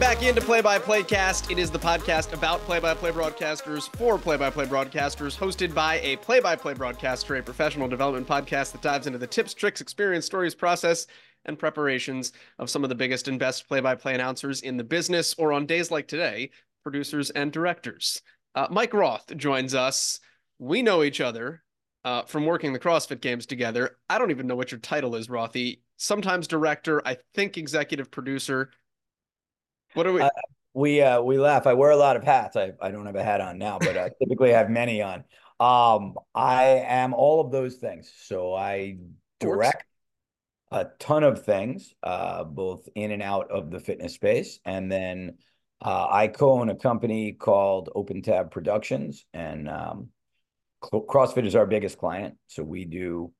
[0.00, 1.50] back into Play by Play Cast.
[1.50, 5.74] It is the podcast about play by play broadcasters for play by play broadcasters, hosted
[5.74, 9.52] by a play by play broadcaster, a professional development podcast that dives into the tips,
[9.52, 11.06] tricks, experience, stories, process,
[11.44, 14.84] and preparations of some of the biggest and best play by play announcers in the
[14.84, 16.50] business, or on days like today,
[16.82, 18.22] producers and directors.
[18.54, 20.18] Uh, Mike Roth joins us.
[20.58, 21.62] We know each other
[22.06, 23.98] uh, from working the CrossFit games together.
[24.08, 25.80] I don't even know what your title is, Rothy.
[25.98, 28.70] Sometimes director, I think executive producer.
[29.94, 30.22] What are we?
[30.22, 30.30] Uh,
[30.74, 31.66] we uh, we laugh.
[31.66, 32.56] I wear a lot of hats.
[32.56, 35.24] I, I don't have a hat on now, but I typically have many on.
[35.58, 38.10] Um, I am all of those things.
[38.24, 38.98] So I
[39.40, 39.84] direct
[40.70, 45.38] a ton of things, uh, both in and out of the fitness space, and then
[45.82, 50.08] uh, I co-own a company called Open Tab Productions, and um,
[50.82, 52.36] CrossFit is our biggest client.
[52.46, 53.32] So we do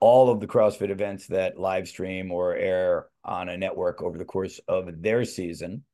[0.00, 4.24] all of the CrossFit events that live stream or air on a network over the
[4.24, 5.84] course of their season.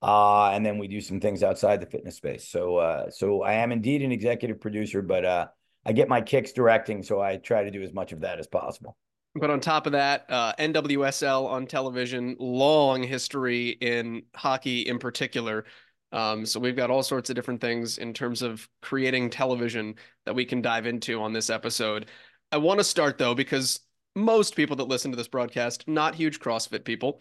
[0.00, 2.48] Uh, and then we do some things outside the fitness space.
[2.48, 5.46] So, uh, so I am indeed an executive producer, but uh,
[5.84, 8.46] I get my kicks directing, so I try to do as much of that as
[8.46, 8.96] possible.
[9.34, 15.64] But on top of that, uh, NWSL on television, long history in hockey in particular.
[16.12, 19.94] Um, so we've got all sorts of different things in terms of creating television
[20.26, 22.10] that we can dive into on this episode.
[22.52, 23.80] I want to start though because
[24.14, 27.20] most people that listen to this broadcast not huge CrossFit people.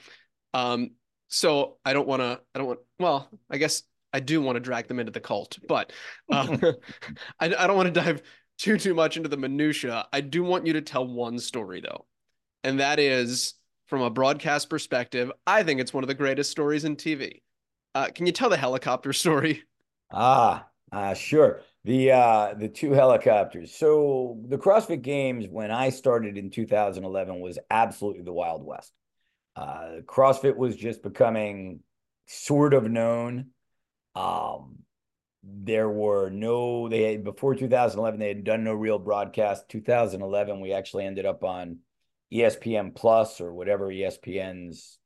[0.54, 0.92] Um,
[1.30, 2.42] so I don't want to.
[2.54, 2.80] I don't want.
[3.00, 5.94] Well, I guess I do want to drag them into the cult, but
[6.32, 6.58] uh,
[7.40, 8.22] I, I don't want to dive
[8.58, 10.06] too too much into the minutia.
[10.12, 12.06] I do want you to tell one story though,
[12.66, 13.54] and that is
[13.88, 15.32] from a broadcast perspective.
[15.48, 17.42] I think it's one of the greatest stories in TV.
[17.96, 19.64] Uh, can you tell the helicopter story?
[20.12, 21.62] Ah, uh, sure.
[21.84, 23.74] The uh, the two helicopters.
[23.74, 28.94] So the CrossFit Games, when I started in 2011, was absolutely the Wild West.
[29.56, 31.80] Uh, CrossFit was just becoming
[32.28, 33.48] sort of known.
[34.14, 34.82] Um,
[35.44, 40.72] there were no they had before 2011 they had done no real broadcast 2011 we
[40.72, 41.80] actually ended up on
[42.32, 45.00] espn plus or whatever espn's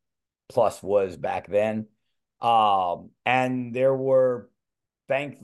[0.49, 1.87] plus was back then
[2.41, 4.49] um, and there were
[5.07, 5.37] thank,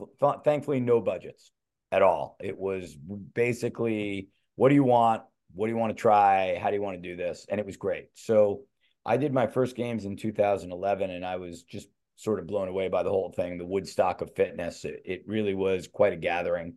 [0.44, 1.50] thankfully no budgets
[1.90, 2.36] at all.
[2.40, 2.96] It was
[3.34, 5.22] basically, what do you want?
[5.54, 6.58] What do you want to try?
[6.58, 7.46] How do you want to do this?
[7.48, 8.08] And it was great.
[8.14, 8.62] So
[9.04, 12.88] I did my first games in 2011 and I was just sort of blown away
[12.88, 14.84] by the whole thing, the Woodstock of fitness.
[14.84, 16.74] It, it really was quite a gathering.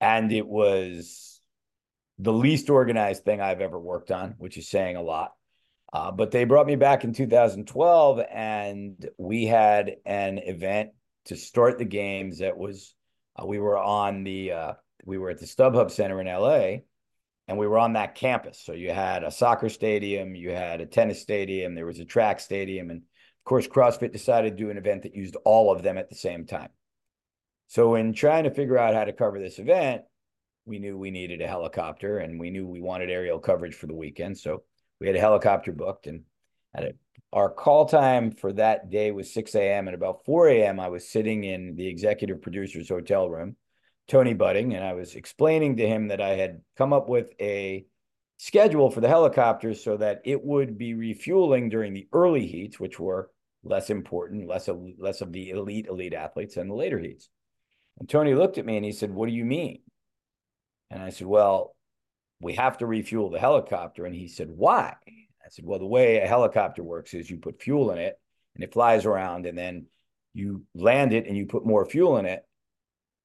[0.00, 1.40] And it was
[2.18, 5.32] the least organized thing I've ever worked on, which is saying a lot.
[5.92, 10.90] Uh, but they brought me back in 2012, and we had an event
[11.26, 12.38] to start the games.
[12.38, 12.94] That was
[13.36, 14.72] uh, we were on the uh,
[15.04, 16.78] we were at the StubHub Center in LA,
[17.48, 18.60] and we were on that campus.
[18.64, 22.40] So you had a soccer stadium, you had a tennis stadium, there was a track
[22.40, 25.98] stadium, and of course, CrossFit decided to do an event that used all of them
[25.98, 26.70] at the same time.
[27.66, 30.02] So in trying to figure out how to cover this event,
[30.64, 33.94] we knew we needed a helicopter, and we knew we wanted aerial coverage for the
[33.94, 34.38] weekend.
[34.38, 34.62] So
[35.00, 36.22] we had a helicopter booked and
[36.74, 36.94] at a,
[37.32, 39.88] our call time for that day was 6 a.m.
[39.88, 40.80] and about 4 a.m.
[40.80, 43.56] I was sitting in the executive producer's hotel room,
[44.08, 47.86] Tony Budding, and I was explaining to him that I had come up with a
[48.36, 53.00] schedule for the helicopters so that it would be refueling during the early heats, which
[53.00, 53.30] were
[53.62, 57.28] less important, less of, less of the elite elite athletes, and the later heats.
[57.98, 59.80] And Tony looked at me and he said, "What do you mean?"
[60.90, 61.74] And I said, "Well,
[62.44, 64.04] we have to refuel the helicopter.
[64.04, 64.94] And he said, why?
[65.44, 68.18] I said, well, the way a helicopter works is you put fuel in it
[68.54, 69.86] and it flies around and then
[70.32, 72.44] you land it and you put more fuel in it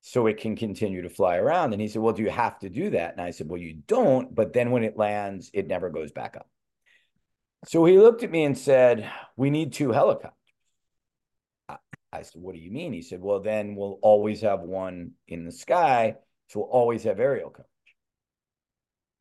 [0.02, 1.74] so it can continue to fly around.
[1.74, 3.14] And he said, well, do you have to do that?
[3.14, 4.34] And I said, well, you don't.
[4.34, 6.50] But then when it lands, it never goes back up.
[7.66, 10.34] So he looked at me and said, we need two helicopters.
[12.12, 12.92] I said, what do you mean?
[12.92, 16.16] He said, well, then we'll always have one in the sky.
[16.48, 17.69] So we'll always have aerial coverage.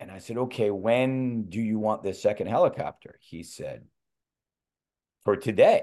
[0.00, 3.18] And I said, okay, when do you want this second helicopter?
[3.20, 3.84] He said,
[5.24, 5.82] for today.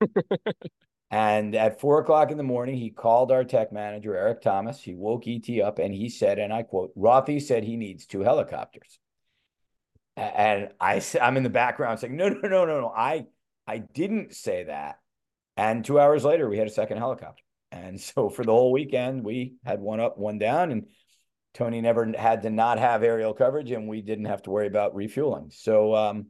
[1.10, 4.80] and at four o'clock in the morning, he called our tech manager, Eric Thomas.
[4.82, 8.20] He woke ET up and he said, and I quote, Rothy said he needs two
[8.20, 8.98] helicopters.
[10.16, 12.92] And I, I'm in the background saying, no, no, no, no, no.
[12.94, 13.26] I,
[13.66, 14.98] I didn't say that.
[15.56, 17.42] And two hours later, we had a second helicopter.
[17.72, 20.86] And so for the whole weekend, we had one up, one down, and
[21.58, 24.94] Tony never had to not have aerial coverage, and we didn't have to worry about
[24.94, 25.50] refueling.
[25.50, 26.26] So, um,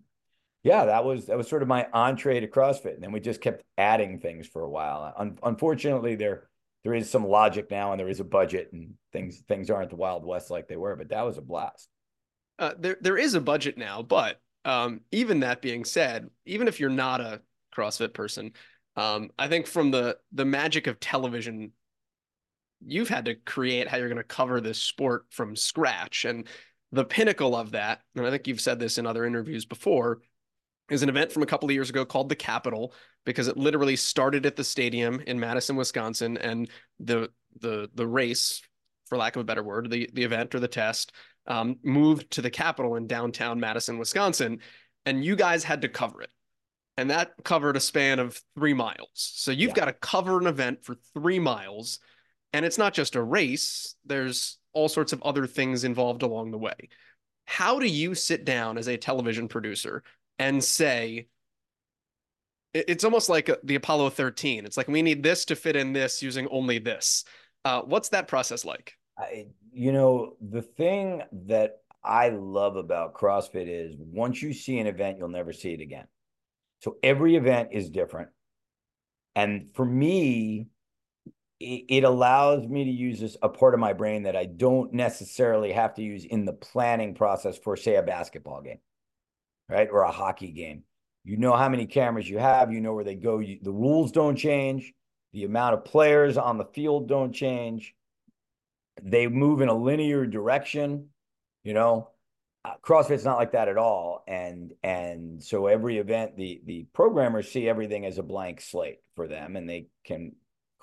[0.65, 3.43] yeah, that was that was sort of my entree to CrossFit, and then we just
[3.43, 5.13] kept adding things for a while.
[5.17, 6.49] Un- unfortunately, there
[6.83, 9.97] there is some logic now, and there is a budget, and things things aren't the
[9.97, 10.97] Wild West like they were.
[10.97, 11.89] But that was a blast.
[12.59, 16.81] Uh, there there is a budget now, but um, even that being said, even if
[16.81, 17.43] you're not a
[17.77, 18.53] CrossFit person,
[18.97, 21.73] Um, I think from the the magic of television,
[22.85, 26.25] you've had to create how you're going to cover this sport from scratch.
[26.25, 26.47] And
[26.93, 30.21] the pinnacle of that, and I think you've said this in other interviews before,
[30.91, 32.95] is an event from a couple of years ago called the Capitol
[33.25, 37.29] because it literally started at the stadium in Madison, Wisconsin, and the
[37.61, 38.63] the the race,
[39.07, 41.13] for lack of a better word, the the event or the test,
[41.47, 44.61] um, moved to the Capitol in downtown Madison, Wisconsin,
[45.05, 46.31] and you guys had to cover it
[46.99, 49.09] and that covered a span of three miles.
[49.13, 49.75] So you've yeah.
[49.75, 52.01] got to cover an event for three miles,
[52.53, 53.95] and it's not just a race.
[54.05, 56.89] There's all sorts of other things involved along the way.
[57.45, 60.03] How do you sit down as a television producer
[60.39, 61.29] and say,
[62.75, 64.65] it's almost like the Apollo 13.
[64.65, 67.25] It's like we need this to fit in this using only this.
[67.65, 68.95] Uh, what's that process like?
[69.19, 74.87] I, you know, the thing that I love about CrossFit is once you see an
[74.87, 76.07] event, you'll never see it again.
[76.81, 78.29] So every event is different.
[79.35, 80.69] And for me,
[81.61, 85.73] it, allows me to use this a part of my brain that I don't necessarily
[85.73, 88.79] have to use in the planning process for, say, a basketball game,
[89.69, 89.89] right?
[89.91, 90.85] Or a hockey game.
[91.25, 93.39] You know how many cameras you have, you know where they go.
[93.39, 94.93] You, the rules don't change,
[95.33, 97.95] the amount of players on the field don't change.
[99.03, 101.09] They move in a linear direction,
[101.65, 102.11] you know
[102.65, 107.51] uh, CrossFit's not like that at all, and and so every event, the the programmers
[107.51, 110.33] see everything as a blank slate for them, and they can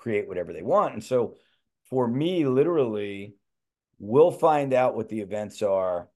[0.06, 0.94] create whatever they want.
[0.94, 1.34] And so,
[1.90, 3.34] for me, literally,
[3.98, 6.08] we'll find out what the events are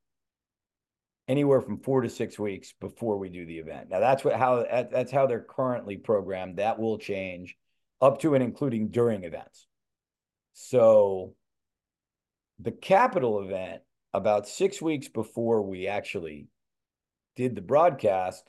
[1.27, 3.89] anywhere from four to six weeks before we do the event.
[3.91, 6.59] Now that's what how that's how they're currently programmed.
[6.59, 7.57] That will change
[8.01, 9.67] up to and including during events.
[10.53, 11.35] So
[12.61, 13.83] the Capitol event
[14.13, 16.47] about six weeks before we actually
[17.35, 18.49] did the broadcast,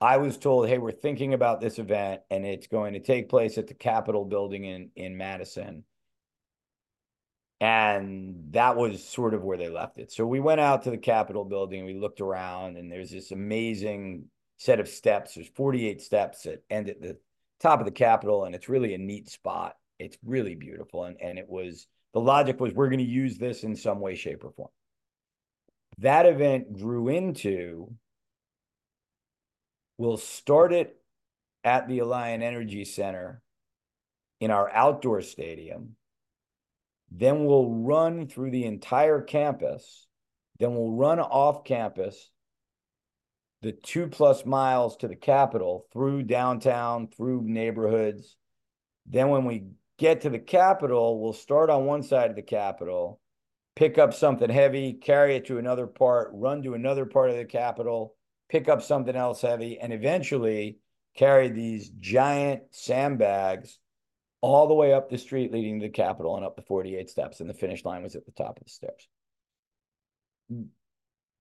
[0.00, 3.58] I was told, hey, we're thinking about this event and it's going to take place
[3.58, 5.84] at the Capitol building in, in Madison.
[7.60, 10.10] And that was sort of where they left it.
[10.10, 14.24] So we went out to the Capitol building, we looked around, and there's this amazing
[14.56, 15.34] set of steps.
[15.34, 17.18] There's 48 steps that end at the
[17.60, 19.76] top of the Capitol, and it's really a neat spot.
[19.98, 21.04] It's really beautiful.
[21.04, 24.14] And, and it was the logic was we're going to use this in some way,
[24.14, 24.70] shape, or form.
[25.98, 27.94] That event grew into
[30.00, 30.96] we'll start it
[31.62, 33.42] at the Alliant Energy Center
[34.40, 35.94] in our outdoor stadium.
[37.10, 40.06] Then we'll run through the entire campus.
[40.58, 42.30] Then we'll run off campus
[43.60, 48.36] the two plus miles to the Capitol through downtown, through neighborhoods.
[49.04, 49.66] Then when we
[49.98, 53.20] get to the Capitol, we'll start on one side of the Capitol,
[53.76, 57.44] pick up something heavy, carry it to another part, run to another part of the
[57.44, 58.14] Capitol,
[58.50, 60.78] pick up something else heavy, and eventually
[61.16, 63.78] carry these giant sandbags
[64.40, 67.40] all the way up the street leading to the Capitol and up the 48 steps.
[67.40, 69.08] And the finish line was at the top of the stairs.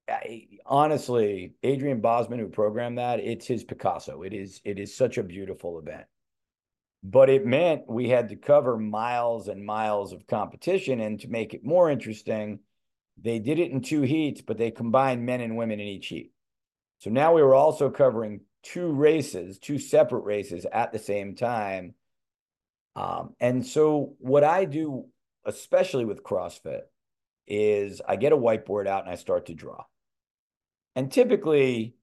[0.09, 4.23] I, honestly, Adrian Bozman, who programmed that, it's his Picasso.
[4.23, 6.05] It is it is such a beautiful event
[7.03, 10.99] but it meant we had to cover miles and miles of competition.
[10.99, 12.59] And to make it more interesting,
[13.21, 16.31] they did it in two heats, but they combined men and women in each heat.
[16.99, 21.95] So now we were also covering two races, two separate races at the same time.
[22.95, 25.05] Um, and so what I do,
[25.45, 26.81] especially with CrossFit,
[27.47, 29.83] is I get a whiteboard out and I start to draw.
[30.95, 31.95] And typically,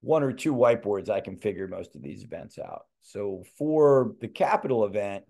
[0.00, 2.86] one or two whiteboards, I can figure most of these events out.
[3.02, 5.24] So for the Capitol event,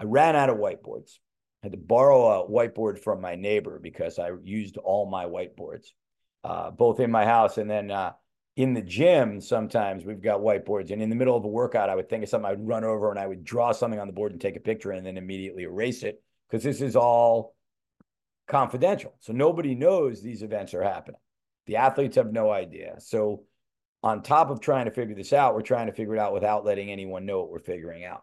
[0.00, 1.18] I ran out of whiteboards.
[1.62, 5.88] I had to borrow a whiteboard from my neighbor because I used all my whiteboards,
[6.42, 8.12] uh, both in my house and then uh,
[8.56, 9.40] in the gym.
[9.40, 12.28] Sometimes we've got whiteboards, and in the middle of a workout, I would think of
[12.28, 12.48] something.
[12.48, 14.60] I would run over and I would draw something on the board and take a
[14.60, 17.54] picture, and then immediately erase it because this is all
[18.48, 19.14] confidential.
[19.20, 21.20] So nobody knows these events are happening.
[21.66, 22.96] The athletes have no idea.
[22.98, 23.44] So
[24.02, 26.64] on top of trying to figure this out, we're trying to figure it out without
[26.64, 28.22] letting anyone know what we're figuring out.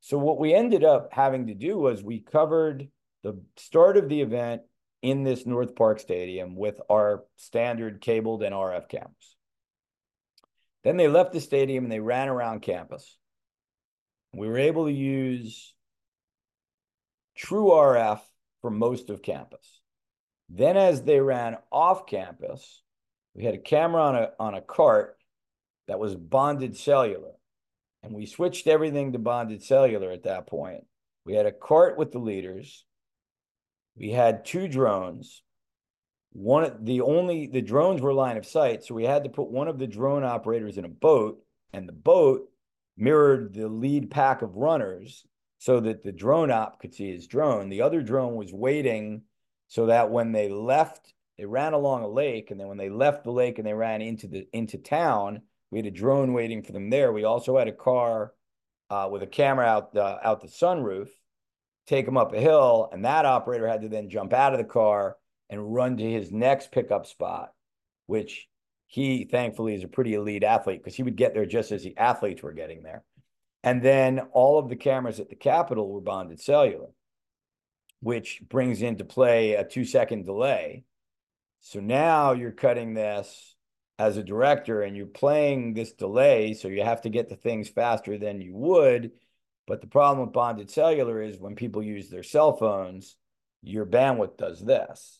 [0.00, 2.88] So what we ended up having to do was we covered
[3.22, 4.62] the start of the event
[5.02, 9.36] in this North Park Stadium with our standard cabled and RF cameras.
[10.84, 13.18] Then they left the stadium and they ran around campus.
[14.32, 15.74] We were able to use
[17.36, 18.20] true RF
[18.62, 19.80] for most of campus.
[20.48, 22.82] Then as they ran off campus,
[23.34, 25.16] we had a camera on a on a cart
[25.88, 27.32] that was bonded cellular
[28.02, 30.84] and we switched everything to bonded cellular at that point
[31.24, 32.84] we had a cart with the leaders
[33.96, 35.42] we had two drones
[36.32, 39.66] one the only the drones were line of sight so we had to put one
[39.66, 42.48] of the drone operators in a boat and the boat
[42.96, 45.26] mirrored the lead pack of runners
[45.58, 47.68] so that the drone op could see his drone.
[47.68, 49.22] The other drone was waiting
[49.68, 53.24] so that when they left, they ran along a lake, and then when they left
[53.24, 56.72] the lake and they ran into the into town, we had a drone waiting for
[56.72, 57.12] them there.
[57.12, 58.32] We also had a car
[58.90, 61.08] uh, with a camera out the out the sunroof,
[61.86, 64.64] take them up a hill, and that operator had to then jump out of the
[64.64, 65.16] car
[65.50, 67.52] and run to his next pickup spot,
[68.06, 68.48] which
[68.86, 71.96] he thankfully is a pretty elite athlete because he would get there just as the
[71.98, 73.04] athletes were getting there.
[73.62, 76.88] And then all of the cameras at the Capitol were bonded cellular,
[78.00, 80.84] which brings into play a two second delay.
[81.60, 83.54] So now you're cutting this
[83.98, 86.54] as a director and you're playing this delay.
[86.54, 89.12] So you have to get to things faster than you would.
[89.66, 93.16] But the problem with bonded cellular is when people use their cell phones,
[93.62, 95.19] your bandwidth does this.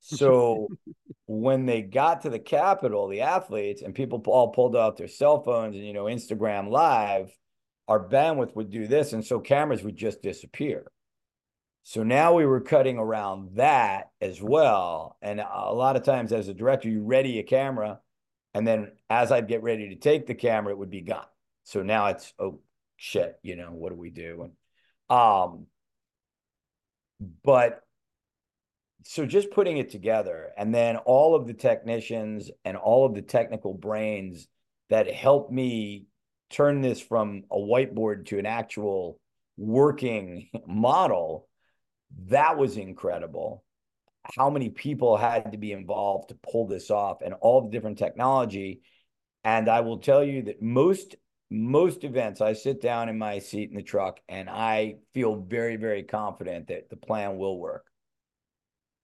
[0.00, 0.68] So
[1.26, 5.42] when they got to the Capitol, the athletes and people all pulled out their cell
[5.42, 7.30] phones and you know Instagram Live,
[7.88, 10.90] our bandwidth would do this, and so cameras would just disappear.
[11.82, 15.16] So now we were cutting around that as well.
[15.22, 18.00] And a lot of times, as a director, you ready a camera,
[18.54, 21.26] and then as I'd get ready to take the camera, it would be gone.
[21.64, 22.60] So now it's oh
[22.96, 24.48] shit, you know what do we do?
[25.10, 25.66] And um,
[27.42, 27.82] but
[29.04, 33.22] so just putting it together and then all of the technicians and all of the
[33.22, 34.46] technical brains
[34.90, 36.06] that helped me
[36.50, 39.18] turn this from a whiteboard to an actual
[39.56, 41.48] working model
[42.28, 43.64] that was incredible.
[44.36, 47.98] How many people had to be involved to pull this off and all the different
[47.98, 48.82] technology.
[49.42, 51.16] And i will tell you that most
[51.52, 55.76] most events i sit down in my seat in the truck and i feel very
[55.76, 57.89] very confident that the plan will work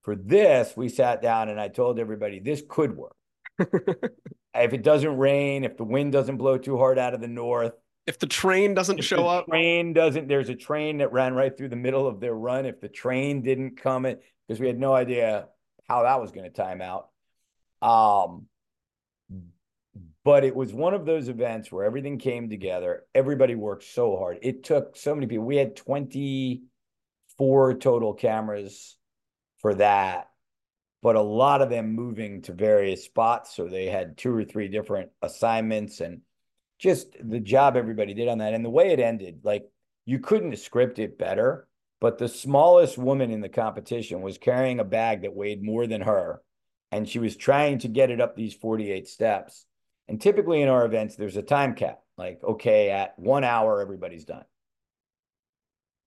[0.06, 3.16] for this, we sat down and I told everybody this could work.
[3.58, 7.72] if it doesn't rain, if the wind doesn't blow too hard out of the north,
[8.06, 10.28] if the train doesn't show up, train doesn't.
[10.28, 12.66] There's a train that ran right through the middle of their run.
[12.66, 15.48] If the train didn't come in, because we had no idea
[15.88, 17.08] how that was going to time out.
[17.82, 18.46] Um,
[20.22, 23.02] but it was one of those events where everything came together.
[23.12, 24.38] Everybody worked so hard.
[24.42, 25.46] It took so many people.
[25.46, 28.96] We had 24 total cameras
[29.66, 30.30] for that,
[31.02, 33.56] but a lot of them moving to various spots.
[33.56, 36.20] So they had two or three different assignments and
[36.78, 38.54] just the job everybody did on that.
[38.54, 39.68] And the way it ended, like
[40.04, 41.66] you couldn't script it better.
[42.00, 46.02] But the smallest woman in the competition was carrying a bag that weighed more than
[46.02, 46.42] her.
[46.92, 49.66] And she was trying to get it up these 48 steps.
[50.06, 54.26] And typically in our events, there's a time cap like, okay, at one hour, everybody's
[54.26, 54.44] done.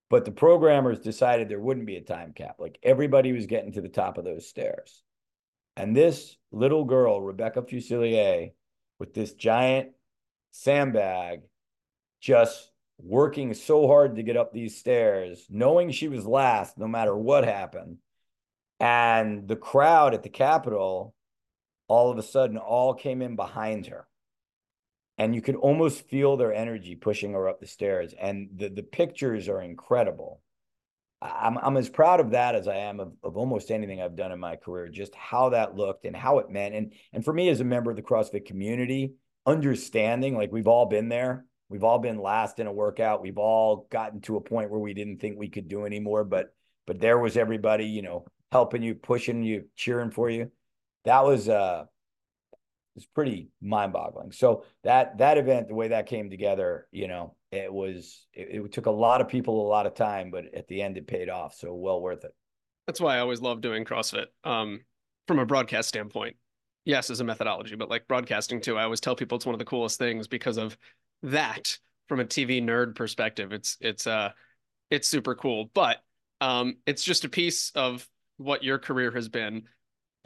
[0.10, 2.56] But the programmers decided there wouldn't be a time cap.
[2.60, 5.04] Like everybody was getting to the top of those stairs.
[5.76, 8.52] And this little girl, Rebecca Fusilier,
[8.98, 9.92] with this giant
[10.52, 11.42] sandbag,
[12.20, 17.16] just working so hard to get up these stairs, knowing she was last no matter
[17.16, 17.98] what happened.
[18.80, 21.14] And the crowd at the Capitol
[21.88, 24.09] all of a sudden all came in behind her
[25.20, 28.16] and you can almost feel their energy pushing her up the stairs.
[28.20, 30.42] And the the pictures are incredible.
[31.22, 34.32] I'm I'm as proud of that as I am of, of almost anything I've done
[34.32, 34.88] in my career.
[34.88, 36.74] Just how that looked and how it meant.
[36.74, 39.14] And and for me as a member of the CrossFit community,
[39.46, 41.46] understanding like we've all been there.
[41.68, 43.22] We've all been last in a workout.
[43.22, 46.24] We've all gotten to a point where we didn't think we could do anymore.
[46.24, 46.54] But
[46.88, 50.50] but there was everybody, you know, helping you, pushing you, cheering for you.
[51.04, 51.86] That was uh
[53.00, 54.34] it's pretty mind-boggling.
[54.34, 58.72] So that that event, the way that came together, you know, it was it, it,
[58.74, 61.30] took a lot of people a lot of time, but at the end it paid
[61.30, 61.56] off.
[61.56, 62.34] So well worth it.
[62.88, 64.26] That's why I always love doing CrossFit.
[64.44, 64.82] Um,
[65.28, 66.36] from a broadcast standpoint,
[66.84, 68.78] yes, as a methodology, but like broadcasting too.
[68.78, 70.78] I always tell people it's one of the coolest things because of
[71.24, 71.78] that.
[72.08, 74.32] From a TV nerd perspective, it's it's uh
[74.90, 75.70] it's super cool.
[75.74, 75.98] But
[76.42, 79.64] um, it's just a piece of what your career has been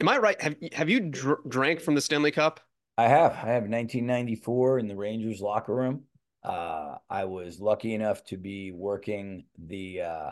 [0.04, 0.42] Am I right?
[0.42, 2.60] Have have you dr- drank from the Stanley Cup?
[2.98, 3.32] I have.
[3.32, 6.02] I have 1994 in the Rangers locker room.
[6.42, 10.30] Uh, I was lucky enough to be working the uh,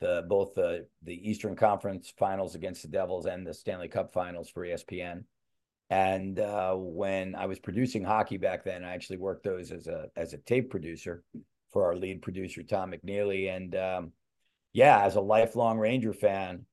[0.00, 4.50] the both the the Eastern Conference Finals against the Devils and the Stanley Cup Finals
[4.50, 5.22] for ESPN.
[5.90, 10.06] And uh, when I was producing hockey back then, I actually worked those as a
[10.16, 11.22] as a tape producer
[11.72, 13.54] for our lead producer Tom McNeely.
[13.54, 14.12] And um,
[14.72, 16.66] yeah, as a lifelong Ranger fan,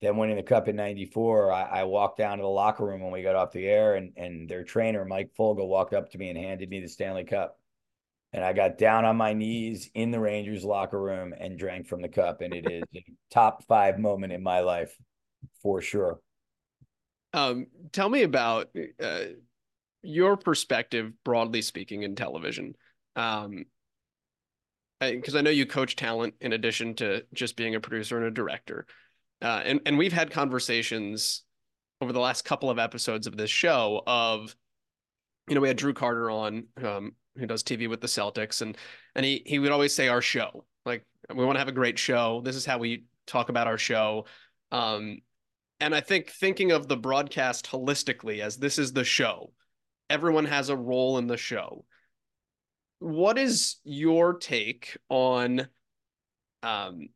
[0.00, 3.12] then winning the cup in 94 I, I, walked down to the locker room when
[3.12, 6.30] we got off the air and, and their trainer mike Folga walked up to me
[6.30, 7.58] and handed me the stanley cup.
[8.32, 12.00] And i got down on my knees in the rangers locker room and drank from
[12.00, 12.42] the cup.
[12.42, 14.96] And it is a top five moment in my life
[15.62, 16.20] for sure.
[17.32, 18.68] Um, tell me about
[19.02, 19.20] uh,
[20.02, 22.74] your perspective broadly speaking in television.
[23.16, 23.64] Um,
[25.00, 28.30] because I know you coach talent in addition to just being a producer and a
[28.30, 28.86] director.
[29.42, 31.44] Uh, and and we've had conversations
[32.00, 34.54] over the last couple of episodes of this show of,
[35.48, 38.76] you know, we had Drew Carter on, um, who does TV with the Celtics, and
[39.14, 41.04] and he he would always say our show, like
[41.34, 42.40] we want to have a great show.
[42.44, 44.26] This is how we talk about our show.
[44.72, 45.18] Um,
[45.80, 49.52] and I think thinking of the broadcast holistically as this is the show,
[50.10, 51.84] everyone has a role in the show.
[52.98, 55.68] What is your take on
[56.62, 57.08] um,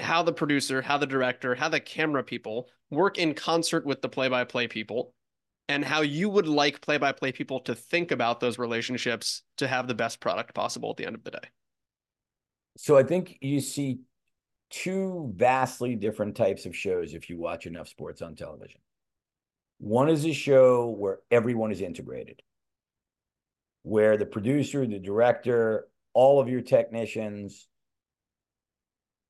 [0.00, 4.08] how the producer, how the director, how the camera people work in concert with the
[4.08, 5.14] play by play people,
[5.68, 9.68] and how you would like play by play people to think about those relationships to
[9.68, 11.48] have the best product possible at the end of the day?
[12.76, 14.00] So I think you see
[14.70, 18.80] two vastly different types of shows if you watch enough sports on television.
[19.78, 22.42] One is a show where everyone is integrated,
[23.82, 27.66] where the producer, the director, all of your technicians,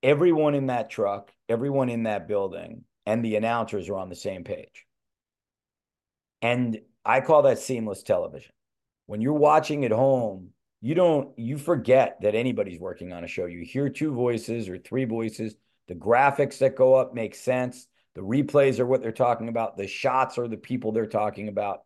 [0.02, 4.45] everyone in that truck, everyone in that building, and the announcers are on the same
[4.45, 4.87] page.
[6.42, 8.52] And I call that seamless television.
[9.07, 13.47] When you're watching at home, you don't you forget that anybody's working on a show.
[13.47, 15.54] You hear two voices or three voices.
[15.88, 17.87] The graphics that go up make sense.
[18.14, 19.76] The replays are what they're talking about.
[19.76, 21.80] The shots are the people they're talking about.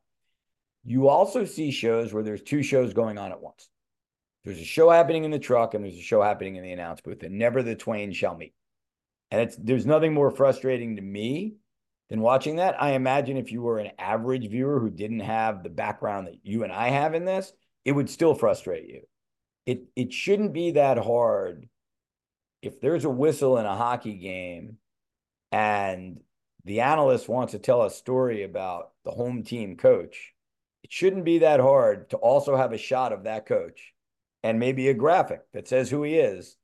[0.85, 3.68] You also see shows where there's two shows going on at once.
[4.45, 7.01] There's a show happening in the truck and there's a show happening in the announce
[7.01, 8.55] booth, and never the twain shall meet.
[9.31, 11.55] And it's there's nothing more frustrating to me
[12.11, 12.81] than watching that.
[12.81, 16.63] I imagine if you were an average viewer who didn't have the background that you
[16.63, 17.53] and I have in this,
[17.85, 19.03] it would still frustrate you.
[19.67, 21.69] It it shouldn't be that hard
[22.61, 24.77] if there's a whistle in a hockey game
[25.53, 26.21] and
[26.64, 30.33] the analyst wants to tell a story about the home team coach,
[30.83, 33.93] it shouldn't be that hard to also have a shot of that coach
[34.44, 36.57] and maybe a graphic that says who he is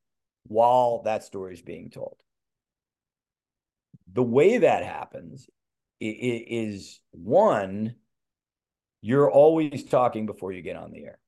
[0.44, 2.16] while that story is being told.
[4.12, 5.48] The way that happens
[5.98, 7.94] is one,
[9.00, 11.18] you're always talking before you get on the air.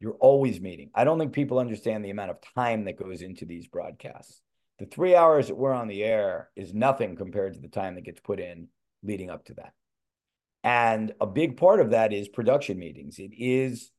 [0.00, 0.90] You're always meeting.
[0.94, 4.40] I don't think people understand the amount of time that goes into these broadcasts.
[4.78, 8.04] The three hours that we're on the air is nothing compared to the time that
[8.04, 8.68] gets put in
[9.02, 9.72] leading up to that.
[10.64, 13.18] And a big part of that is production meetings.
[13.18, 13.90] It is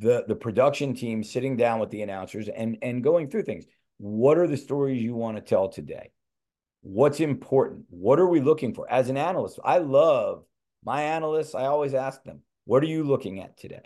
[0.00, 3.66] the the production team sitting down with the announcers and and going through things.
[3.98, 6.10] What are the stories you want to tell today?
[6.82, 7.84] What's important?
[7.90, 8.90] What are we looking for?
[8.90, 10.44] As an analyst, I love
[10.84, 13.82] my analysts, I always ask them, what are you looking at today?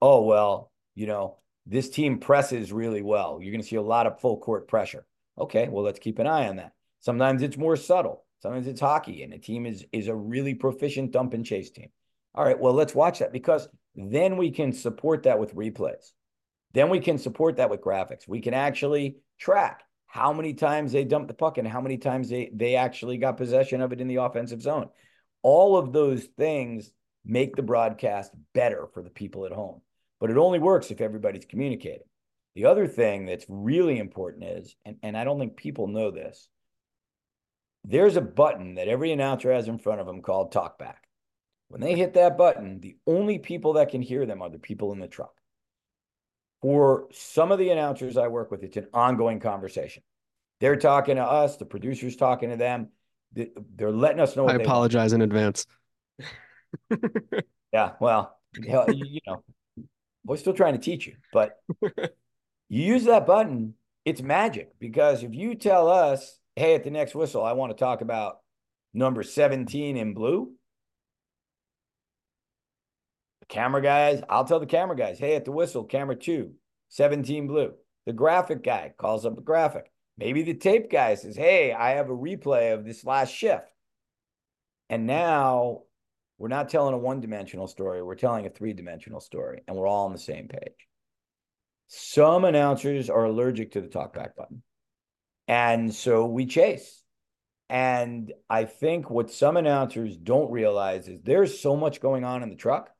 [0.00, 3.40] Oh, well, you know, this team presses really well.
[3.42, 5.04] You're going to see a lot of full court pressure.
[5.36, 6.72] Okay, well, let's keep an eye on that.
[7.00, 8.24] Sometimes it's more subtle.
[8.40, 11.88] Sometimes it's hockey, and the team is is a really proficient dump and chase team.
[12.34, 16.12] All right, well, let's watch that because then we can support that with replays.
[16.74, 18.28] Then we can support that with graphics.
[18.28, 22.28] We can actually track how many times they dumped the puck and how many times
[22.28, 24.88] they they actually got possession of it in the offensive zone
[25.42, 26.90] all of those things
[27.24, 29.80] make the broadcast better for the people at home.
[30.20, 32.06] But it only works if everybody's communicating.
[32.54, 36.48] The other thing that's really important is, and, and I don't think people know this,
[37.84, 40.96] there's a button that every announcer has in front of them called talkback.
[41.68, 44.92] When they hit that button, the only people that can hear them are the people
[44.92, 45.34] in the truck.
[46.62, 50.02] For some of the announcers I work with, it's an ongoing conversation.
[50.60, 52.88] They're talking to us, the producer's talking to them
[53.32, 54.48] they're letting us know.
[54.48, 55.66] I apologize in advance.
[57.72, 59.44] yeah, well, you know,
[60.24, 61.58] we're still trying to teach you, but
[62.68, 67.14] you use that button, it's magic because if you tell us, hey, at the next
[67.14, 68.38] whistle, I want to talk about
[68.94, 70.52] number 17 in blue.
[73.48, 76.52] Camera guys, I'll tell the camera guys, hey, at the whistle, camera two,
[76.90, 77.74] 17 blue.
[78.06, 79.90] The graphic guy calls up a graphic.
[80.16, 83.72] Maybe the tape guy says, Hey, I have a replay of this last shift.
[84.90, 85.82] And now
[86.38, 89.86] we're not telling a one dimensional story, we're telling a three dimensional story, and we're
[89.86, 90.88] all on the same page.
[91.88, 94.62] Some announcers are allergic to the talkback button.
[95.46, 97.02] And so we chase.
[97.70, 102.50] And I think what some announcers don't realize is there's so much going on in
[102.50, 102.90] the truck.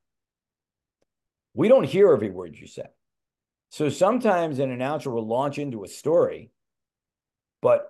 [1.59, 2.87] We don't hear every word you say.
[3.71, 6.53] So sometimes an announcer will launch into a story
[7.61, 7.89] but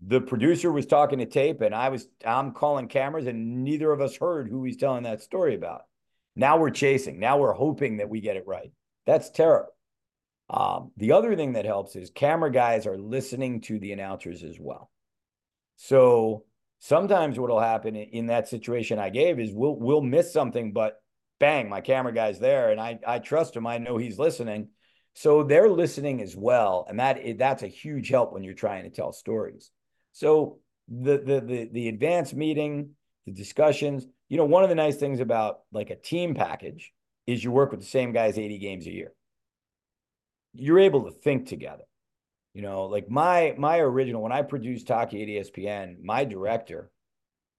[0.00, 4.00] the producer was talking to tape and I was I'm calling cameras and neither of
[4.00, 5.82] us heard who he's telling that story about.
[6.34, 7.20] Now we're chasing.
[7.20, 8.72] Now we're hoping that we get it right.
[9.06, 9.74] That's terrible.
[10.48, 14.58] Um, the other thing that helps is camera guys are listening to the announcers as
[14.58, 14.90] well.
[15.76, 16.44] So
[16.78, 21.01] sometimes what'll happen in that situation I gave is we'll we'll miss something, but
[21.42, 23.66] bang, my camera guy's there, and I I trust him.
[23.66, 24.68] I know he's listening,
[25.14, 28.90] so they're listening as well, and that that's a huge help when you're trying to
[28.90, 29.72] tell stories.
[30.12, 32.90] So the the the the advanced meeting,
[33.26, 34.06] the discussions.
[34.28, 36.92] You know, one of the nice things about like a team package
[37.26, 39.12] is you work with the same guys 80 games a year.
[40.54, 41.84] You're able to think together.
[42.54, 46.92] You know, like my my original when I produced Talkie at ESPN, my director,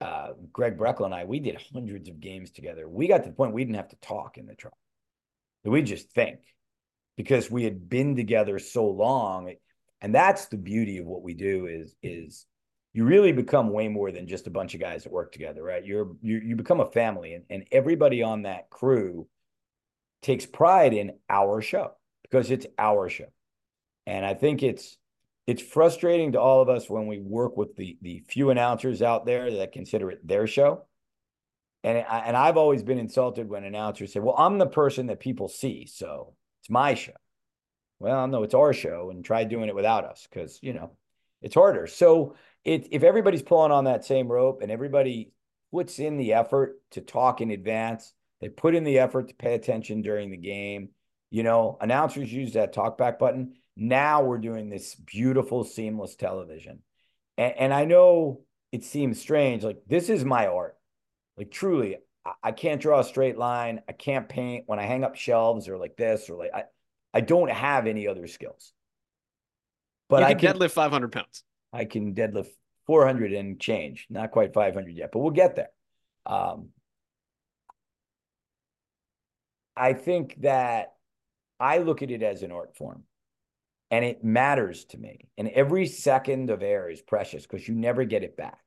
[0.03, 2.89] uh, Greg Breckel and I, we did hundreds of games together.
[2.89, 4.77] We got to the point we didn't have to talk in the truck.
[5.63, 6.39] We just think
[7.15, 9.53] because we had been together so long.
[10.01, 12.45] And that's the beauty of what we do is is
[12.91, 15.85] you really become way more than just a bunch of guys that work together, right?
[15.85, 19.27] You're you you become a family and, and everybody on that crew
[20.21, 23.31] takes pride in our show because it's our show.
[24.05, 24.97] And I think it's
[25.45, 29.25] it's frustrating to all of us when we work with the the few announcers out
[29.25, 30.85] there that consider it their show.
[31.83, 35.19] And I, and I've always been insulted when announcers say, "Well, I'm the person that
[35.19, 37.13] people see, so it's my show."
[37.99, 40.91] Well, no, it's our show, and try doing it without us because you know
[41.41, 41.87] it's harder.
[41.87, 45.31] So it, if everybody's pulling on that same rope and everybody
[45.71, 49.55] puts in the effort to talk in advance, they put in the effort to pay
[49.55, 50.89] attention during the game.
[51.31, 53.55] You know, announcers use that talkback button.
[53.75, 56.79] Now we're doing this beautiful, seamless television.
[57.37, 59.63] And, and I know it seems strange.
[59.63, 60.77] Like, this is my art.
[61.37, 63.81] Like, truly, I, I can't draw a straight line.
[63.89, 66.63] I can't paint when I hang up shelves or like this or like, I,
[67.13, 68.73] I don't have any other skills.
[70.09, 71.43] But can I can deadlift 500 pounds.
[71.71, 72.49] I can deadlift
[72.85, 75.69] 400 and change, not quite 500 yet, but we'll get there.
[76.25, 76.69] Um,
[79.75, 80.93] I think that
[81.59, 83.03] I look at it as an art form
[83.93, 85.29] and it matters to me.
[85.37, 88.57] And every second of air is precious because you never get it back.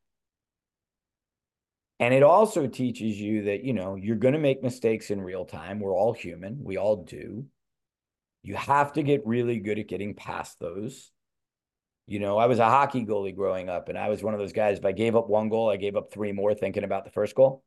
[1.99, 5.45] And it also teaches you that, you know, you're going to make mistakes in real
[5.45, 5.81] time.
[5.81, 7.45] We're all human, we all do.
[8.45, 11.11] You have to get really good at getting past those.
[12.07, 14.53] You know, I was a hockey goalie growing up, and I was one of those
[14.53, 14.79] guys.
[14.79, 17.35] If I gave up one goal, I gave up three more thinking about the first
[17.35, 17.65] goal.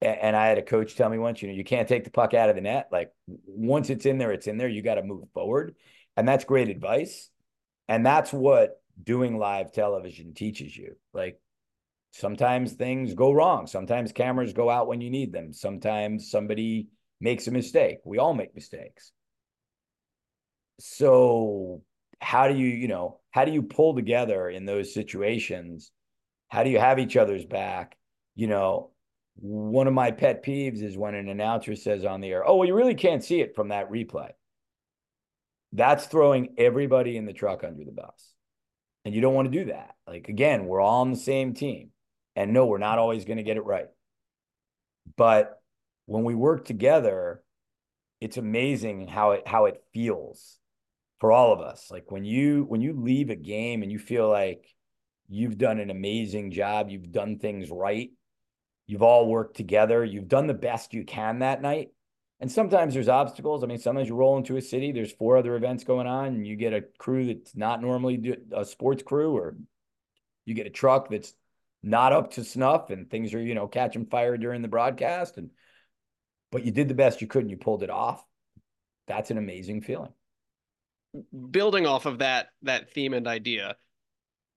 [0.00, 2.32] And I had a coach tell me once, you know, you can't take the puck
[2.32, 2.90] out of the net.
[2.92, 4.68] Like once it's in there, it's in there.
[4.68, 5.74] You got to move forward.
[6.16, 7.30] And that's great advice.
[7.88, 10.96] And that's what doing live television teaches you.
[11.12, 11.40] Like
[12.12, 13.66] sometimes things go wrong.
[13.66, 15.52] Sometimes cameras go out when you need them.
[15.52, 16.88] Sometimes somebody
[17.20, 17.98] makes a mistake.
[18.04, 19.12] We all make mistakes.
[20.78, 21.82] So,
[22.20, 25.90] how do you, you know, how do you pull together in those situations?
[26.48, 27.96] How do you have each other's back?
[28.34, 28.90] You know,
[29.36, 32.68] one of my pet peeves is when an announcer says on the air, "Oh, well,
[32.68, 34.30] you really can't see it from that replay."
[35.72, 38.34] That's throwing everybody in the truck under the bus.
[39.04, 39.94] And you don't want to do that.
[40.06, 41.90] Like, again, we're all on the same team.
[42.36, 43.88] And no, we're not always going to get it right.
[45.16, 45.60] But
[46.06, 47.42] when we work together,
[48.20, 50.58] it's amazing how it how it feels
[51.18, 51.90] for all of us.
[51.90, 54.64] Like when you when you leave a game and you feel like
[55.28, 58.10] you've done an amazing job, you've done things right,
[58.86, 61.88] you've all worked together, you've done the best you can that night
[62.42, 63.62] and sometimes there's obstacles.
[63.62, 66.44] I mean, sometimes you roll into a city, there's four other events going on, and
[66.44, 69.56] you get a crew that's not normally a sports crew, or
[70.44, 71.32] you get a truck that's
[71.84, 75.50] not up to snuff, and things are you know catching fire during the broadcast, and
[76.50, 78.24] but you did the best you could and you pulled it off.
[79.06, 80.12] That's an amazing feeling.
[81.48, 83.76] Building off of that that theme and idea,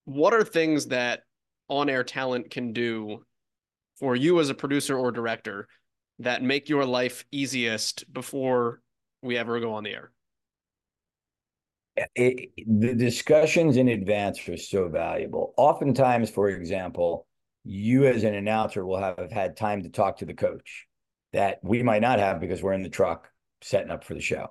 [0.05, 1.21] what are things that
[1.69, 3.23] on-air talent can do
[3.99, 5.67] for you as a producer or director
[6.19, 8.81] that make your life easiest before
[9.21, 10.11] we ever go on the air?
[12.15, 15.53] It, the discussions in advance are so valuable.
[15.57, 17.25] Oftentimes, for example,
[17.63, 20.85] you as an announcer will have had time to talk to the coach
[21.33, 23.29] that we might not have because we're in the truck
[23.61, 24.47] setting up for the show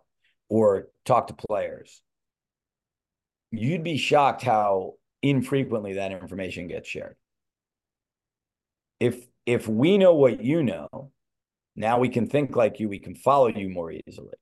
[0.49, 2.03] or talk to players.
[3.51, 7.17] You'd be shocked how infrequently that information gets shared.
[9.01, 11.11] If if we know what you know,
[11.77, 14.35] now we can think like you, we can follow you more easily.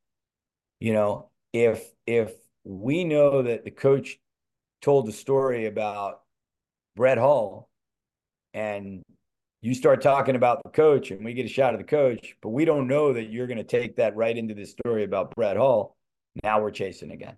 [0.81, 2.33] You know, if if
[2.65, 4.19] we know that the coach
[4.81, 6.23] told the story about
[6.97, 7.69] Brett Hull
[8.53, 9.03] and
[9.61, 12.51] you start talking about the coach and we get a shot of the coach, but
[12.51, 15.57] we don't know that you're going to take that right into the story about Brett
[15.57, 15.97] Hull.
[16.43, 17.37] Now we're chasing again.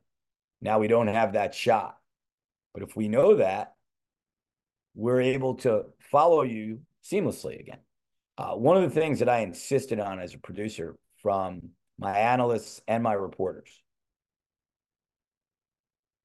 [0.62, 1.98] Now we don't have that shot.
[2.72, 3.74] But if we know that,
[4.94, 7.78] we're able to follow you seamlessly again.
[8.36, 12.80] Uh, one of the things that I insisted on as a producer from my analysts
[12.88, 13.70] and my reporters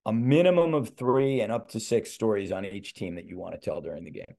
[0.06, 3.54] a minimum of three and up to six stories on each team that you want
[3.54, 4.36] to tell during the game.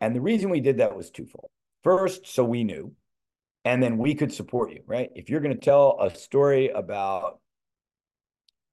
[0.00, 1.50] And the reason we did that was twofold.
[1.82, 2.94] First, so we knew.
[3.64, 5.10] and then we could support you, right?
[5.14, 7.38] If you're going to tell a story about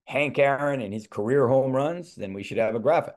[0.05, 3.15] Hank Aaron and his career home runs, then we should have a graphic.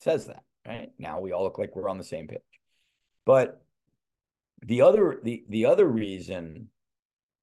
[0.00, 0.90] Says that, right?
[0.98, 2.40] Now we all look like we're on the same page.
[3.24, 3.62] But
[4.62, 6.68] the other the the other reason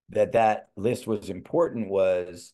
[0.10, 2.54] that that list was important was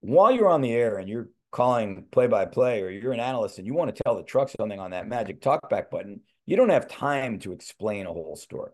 [0.00, 3.58] while you're on the air and you're calling play by play or you're an analyst
[3.58, 6.70] and you want to tell the truck something on that magic talkback button, you don't
[6.70, 8.72] have time to explain a whole story.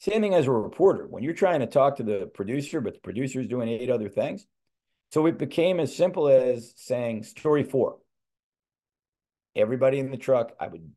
[0.00, 1.06] Same thing as a reporter.
[1.06, 4.08] When you're trying to talk to the producer, but the producer is doing eight other
[4.08, 4.46] things.
[5.12, 7.96] So it became as simple as saying story four.
[9.56, 10.92] Everybody in the truck, I would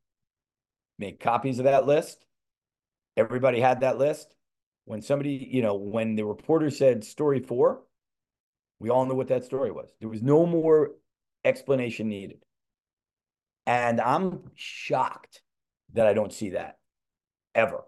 [0.99, 2.23] make copies of that list.
[3.17, 4.35] Everybody had that list.
[4.85, 7.83] When somebody, you know, when the reporter said story four,
[8.79, 9.89] we all knew what that story was.
[9.99, 10.91] There was no more
[11.45, 12.43] explanation needed.
[13.67, 15.41] And I'm shocked
[15.93, 16.79] that I don't see that
[17.53, 17.83] ever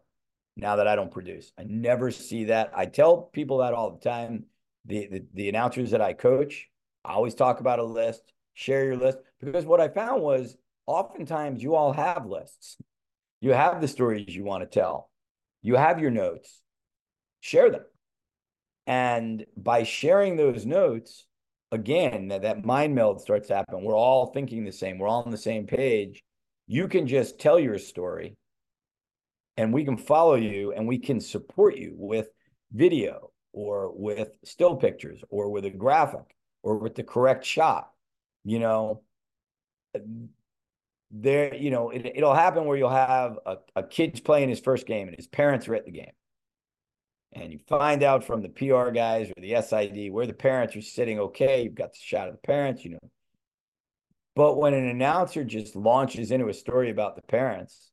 [0.56, 1.52] now that I don't produce.
[1.58, 2.72] I never see that.
[2.76, 4.46] I tell people that all the time.
[4.86, 6.70] The, the, the announcers that I coach,
[7.06, 11.64] I always talk about a list, share your list, because what I found was oftentimes
[11.64, 12.76] you all have lists.
[13.40, 15.10] You have the stories you want to tell.
[15.64, 16.62] You have your notes.
[17.40, 17.86] Share them.
[18.86, 21.26] And by sharing those notes,
[21.72, 23.84] again, that, that mind meld starts to happen.
[23.84, 25.00] We're all thinking the same.
[25.00, 26.22] We're all on the same page.
[26.68, 28.38] You can just tell your story
[29.58, 32.28] and we can follow you and we can support you with
[32.72, 37.90] video or with still pictures or with a graphic or with the correct shot
[38.44, 39.02] you know
[41.16, 44.88] there you know it, it'll happen where you'll have a, a kid's playing his first
[44.88, 46.12] game and his parents are at the game
[47.34, 50.82] and you find out from the pr guys or the sid where the parents are
[50.82, 53.10] sitting okay you've got the shot of the parents you know
[54.36, 57.92] but when an announcer just launches into a story about the parents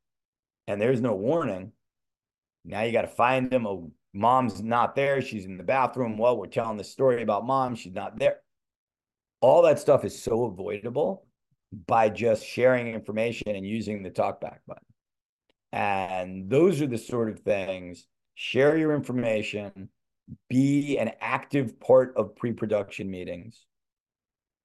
[0.66, 1.72] and there's no warning,
[2.64, 3.66] now you got to find them.
[3.66, 5.20] Oh, mom's not there.
[5.20, 6.16] She's in the bathroom.
[6.16, 7.74] Well, we're telling the story about mom.
[7.74, 8.38] She's not there.
[9.40, 11.26] All that stuff is so avoidable
[11.86, 14.84] by just sharing information and using the talkback button.
[15.72, 18.06] And those are the sort of things.
[18.34, 19.88] Share your information,
[20.48, 23.66] be an active part of pre production meetings.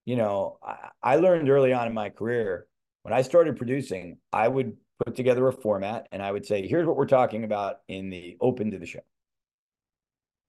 [0.05, 2.67] You know, I, I learned early on in my career
[3.05, 6.87] when I started producing, I would put together a format and I would say, here's
[6.87, 9.01] what we're talking about in the open to the show.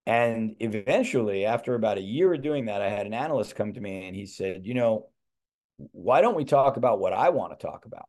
[0.07, 3.81] And eventually, after about a year of doing that, I had an analyst come to
[3.81, 5.09] me and he said, you know,
[5.93, 8.09] why don't we talk about what I want to talk about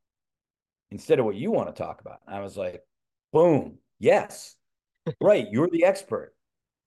[0.91, 2.21] instead of what you want to talk about?
[2.25, 2.82] And I was like,
[3.34, 4.56] boom, yes,
[5.21, 5.47] right.
[5.51, 6.34] You're the expert.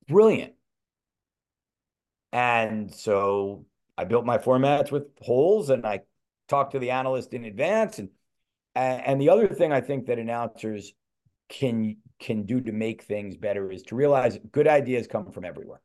[0.09, 0.55] Brilliant.
[2.33, 3.67] And so
[3.99, 6.01] I built my formats with holes and I
[6.49, 8.09] talked to the analyst in advance and
[8.77, 10.93] and the other thing I think that announcers
[11.49, 15.81] can can do to make things better is to realize good ideas come from everywhere.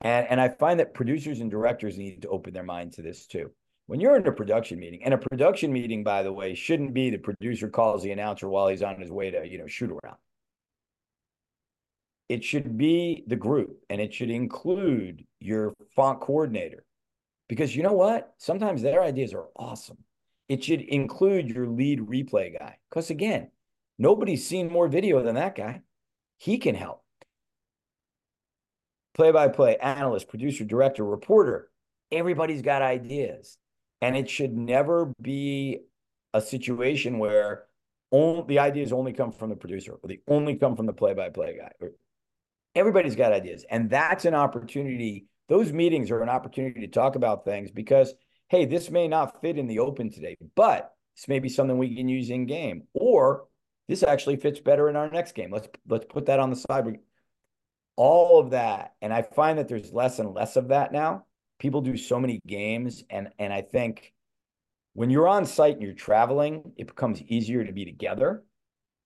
[0.00, 3.26] And and I find that producers and directors need to open their minds to this
[3.26, 3.52] too.
[3.92, 7.10] When you're in a production meeting, and a production meeting, by the way, shouldn't be
[7.10, 10.16] the producer calls the announcer while he's on his way to, you know, shoot around.
[12.30, 16.86] It should be the group and it should include your font coordinator.
[17.50, 18.32] Because you know what?
[18.38, 19.98] Sometimes their ideas are awesome
[20.48, 22.78] it should include your lead replay guy.
[22.88, 23.50] Because again,
[23.98, 25.82] nobody's seen more video than that guy.
[26.38, 27.02] He can help.
[29.14, 31.70] Play by play, analyst, producer, director, reporter.
[32.10, 33.58] Everybody's got ideas.
[34.02, 35.78] And it should never be
[36.34, 37.64] a situation where
[38.10, 41.30] the ideas only come from the producer or they only come from the play by
[41.30, 41.88] play guy.
[42.74, 43.64] Everybody's got ideas.
[43.70, 45.26] And that's an opportunity.
[45.48, 48.12] Those meetings are an opportunity to talk about things because
[48.52, 51.96] hey, this may not fit in the open today, but this may be something we
[51.96, 53.46] can use in game, or
[53.88, 55.50] this actually fits better in our next game.
[55.50, 56.98] Let's let's put that on the side.
[57.96, 61.24] All of that, and I find that there's less and less of that now.
[61.62, 64.12] People do so many games, and and I think
[64.94, 68.42] when you're on site and you're traveling, it becomes easier to be together.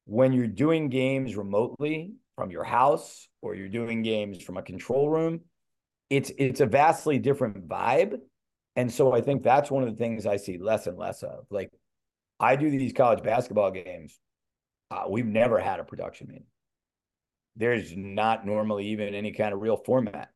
[0.06, 5.10] When you're doing games remotely from your house or you're doing games from a control
[5.10, 5.42] room,
[6.10, 8.18] it's it's a vastly different vibe
[8.76, 11.46] and so I think that's one of the things I see less and less of.
[11.50, 11.72] Like
[12.38, 14.20] I do these college basketball games.
[14.90, 16.46] Uh, we've never had a production meeting.
[17.56, 20.28] There's not normally even any kind of real format.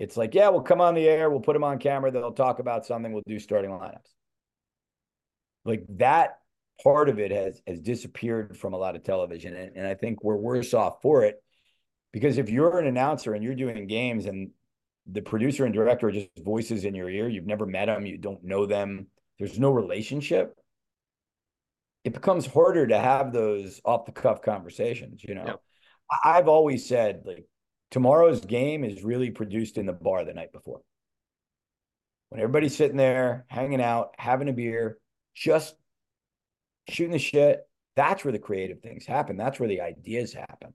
[0.00, 2.58] It's like, yeah, we'll come on the air, we'll put them on camera, they'll talk
[2.58, 4.10] about something, we'll do starting lineups.
[5.64, 6.38] Like that
[6.82, 9.54] part of it has has disappeared from a lot of television.
[9.54, 11.36] And, and I think we're worse off for it
[12.12, 14.50] because if you're an announcer and you're doing games and
[15.06, 17.28] the producer and director are just voices in your ear.
[17.28, 19.06] You've never met them, you don't know them.
[19.38, 20.54] There's no relationship.
[22.04, 25.60] It becomes harder to have those off the cuff conversations, you know.
[26.24, 27.46] I've always said like
[27.90, 30.80] tomorrow's game is really produced in the bar the night before.
[32.28, 34.98] When everybody's sitting there, hanging out, having a beer,
[35.34, 35.74] just
[36.88, 39.36] shooting the shit, that's where the creative things happen.
[39.36, 40.74] That's where the ideas happen.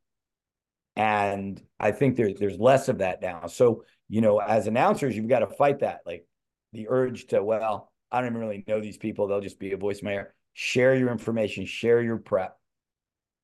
[0.97, 3.47] And I think there's there's less of that now.
[3.47, 6.25] So, you know, as announcers, you've got to fight that, like
[6.73, 9.28] the urge to, well, I don't even really know these people.
[9.28, 10.34] They'll just be a voice mayor.
[10.54, 12.58] Share your information, share your prep.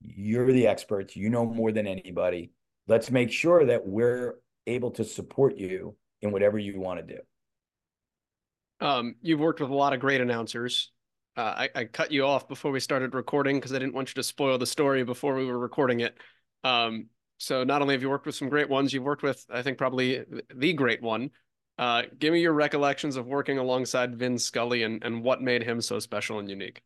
[0.02, 1.16] You're the experts.
[1.16, 2.52] You know more than anybody.
[2.92, 4.36] Let's make sure that we're
[4.68, 8.86] able to support you in whatever you want to do.
[8.86, 10.92] Um, you've worked with a lot of great announcers.
[11.38, 14.16] Uh, I, I, cut you off before we started recording because I didn't want you
[14.16, 16.18] to spoil the story before we were recording it.
[16.66, 17.06] Um,
[17.38, 19.78] so not only have you worked with some great ones, you've worked with, I think,
[19.78, 21.30] probably the great one.
[21.78, 25.80] Uh, give me your recollections of working alongside Vin Scully and, and what made him
[25.80, 26.82] so special and unique.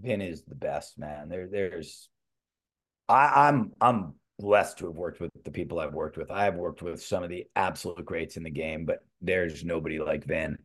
[0.00, 1.28] Vin is the best, man.
[1.28, 2.08] There, there's,
[3.08, 6.30] I, I'm, I'm blessed to have worked with the people I've worked with.
[6.30, 10.24] I've worked with some of the absolute greats in the game, but there's nobody like
[10.24, 10.58] Vin.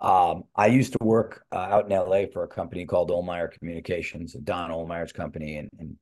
[0.00, 4.34] Um, I used to work uh, out in LA for a company called Ohlmeyer Communications,
[4.34, 5.96] Don Ohlmeyer's company, and, and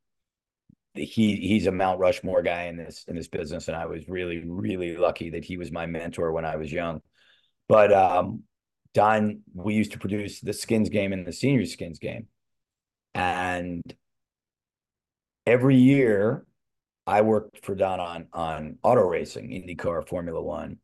[0.94, 4.42] he he's a Mount Rushmore guy in this in this business, and I was really
[4.44, 7.00] really lucky that he was my mentor when I was young.
[7.68, 8.42] But um,
[8.92, 12.26] Don, we used to produce the skins game and the senior skins game,
[13.14, 13.82] and
[15.46, 16.44] every year
[17.06, 20.78] I worked for Don on on auto racing, IndyCar, Formula One.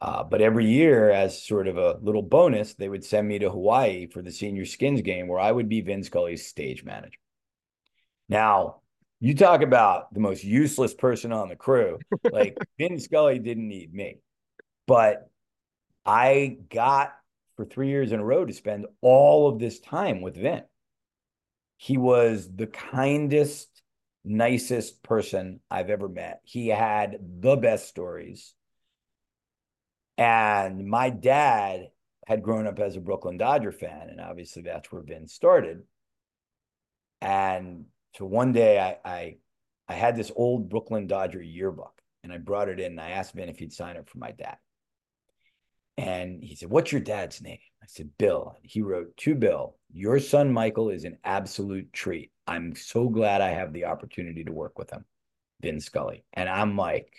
[0.00, 3.50] Uh, but every year, as sort of a little bonus, they would send me to
[3.50, 7.18] Hawaii for the senior skins game, where I would be Vin Scully's stage manager.
[8.28, 8.82] Now,
[9.20, 11.98] you talk about the most useless person on the crew.
[12.30, 14.20] Like Vin Scully didn't need me,
[14.86, 15.28] but
[16.06, 17.12] I got
[17.56, 20.62] for three years in a row to spend all of this time with Vin.
[21.76, 23.77] He was the kindest,
[24.24, 26.40] nicest person I've ever met.
[26.44, 28.54] He had the best stories.
[30.16, 31.90] And my dad
[32.26, 35.82] had grown up as a Brooklyn Dodger fan, and obviously that's where Vin started.
[37.20, 39.36] And so one day I, I
[39.88, 43.32] I had this old Brooklyn Dodger yearbook and I brought it in and I asked
[43.32, 44.58] Vin if he'd sign it for my dad.
[45.98, 47.58] And he said, What's your dad's name?
[47.82, 48.56] I said, Bill.
[48.62, 52.30] He wrote to Bill, Your son Michael is an absolute treat.
[52.46, 55.04] I'm so glad I have the opportunity to work with him,
[55.60, 56.24] Vin Scully.
[56.32, 57.12] And I'm like,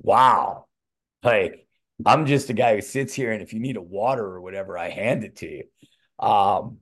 [0.00, 0.66] wow.
[1.24, 1.66] Like,
[2.06, 4.78] I'm just a guy who sits here and if you need a water or whatever,
[4.78, 5.64] I hand it to you.
[6.24, 6.78] Um,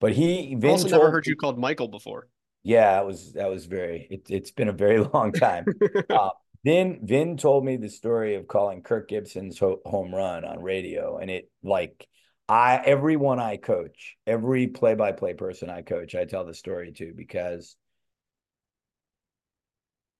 [0.00, 2.28] but he Vin also never heard you called Michael before.
[2.62, 4.06] Yeah, it was that was very.
[4.10, 5.64] It, has been a very long time.
[6.10, 6.28] uh,
[6.68, 11.16] Vin Vin told me the story of calling Kirk Gibson's ho- home run on radio,
[11.16, 12.06] and it like
[12.46, 16.92] I everyone I coach, every play by play person I coach, I tell the story
[16.92, 17.74] to because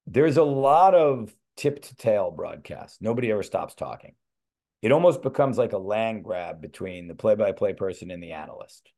[0.06, 3.02] there's a lot of tip to tail broadcast.
[3.02, 4.14] Nobody ever stops talking.
[4.80, 8.32] It almost becomes like a land grab between the play by play person and the
[8.32, 8.90] analyst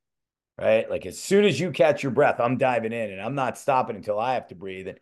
[0.60, 0.90] right?
[0.90, 3.96] Like as soon as you catch your breath, I'm diving in and I'm not stopping
[3.96, 4.88] until I have to breathe.
[4.88, 5.00] And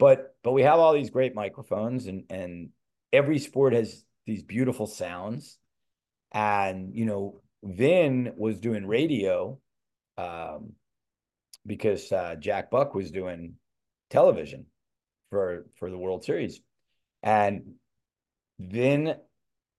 [0.00, 2.70] but but we have all these great microphones and and
[3.12, 5.58] every sport has these beautiful sounds.
[6.32, 9.60] And you know, Vin was doing radio
[10.18, 10.72] um
[11.66, 13.54] because uh, Jack Buck was doing
[14.08, 14.66] television
[15.28, 16.60] for for the World Series.
[17.22, 17.74] And
[18.58, 19.16] Vin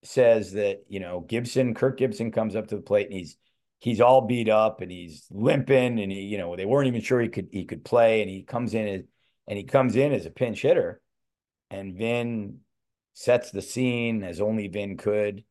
[0.04, 3.38] says that, you know, Gibson, Kirk Gibson comes up to the plate and he's
[3.80, 7.20] he's all beat up and he's limping and he, you know, they weren't even sure
[7.20, 9.02] he could he could play and he comes in as
[9.52, 11.02] and he comes in as a pinch hitter
[11.70, 12.60] and Vin
[13.12, 15.44] sets the scene as only Vin could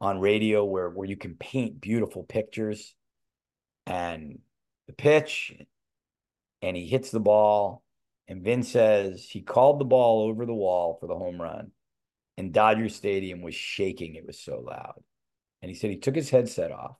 [0.00, 2.96] on radio where where you can paint beautiful pictures.
[3.86, 4.40] And
[4.88, 5.52] the pitch
[6.62, 7.84] and he hits the ball
[8.26, 11.70] and Vin says he called the ball over the wall for the home run
[12.36, 15.00] and Dodger Stadium was shaking it was so loud.
[15.62, 16.96] And he said he took his headset off.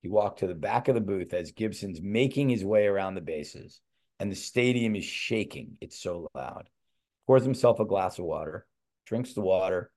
[0.00, 3.20] He walked to the back of the booth as Gibson's making his way around the
[3.20, 3.82] bases,
[4.18, 5.76] and the stadium is shaking.
[5.80, 6.68] It's so loud.
[7.26, 8.66] Pours himself a glass of water,
[9.06, 9.90] drinks the water.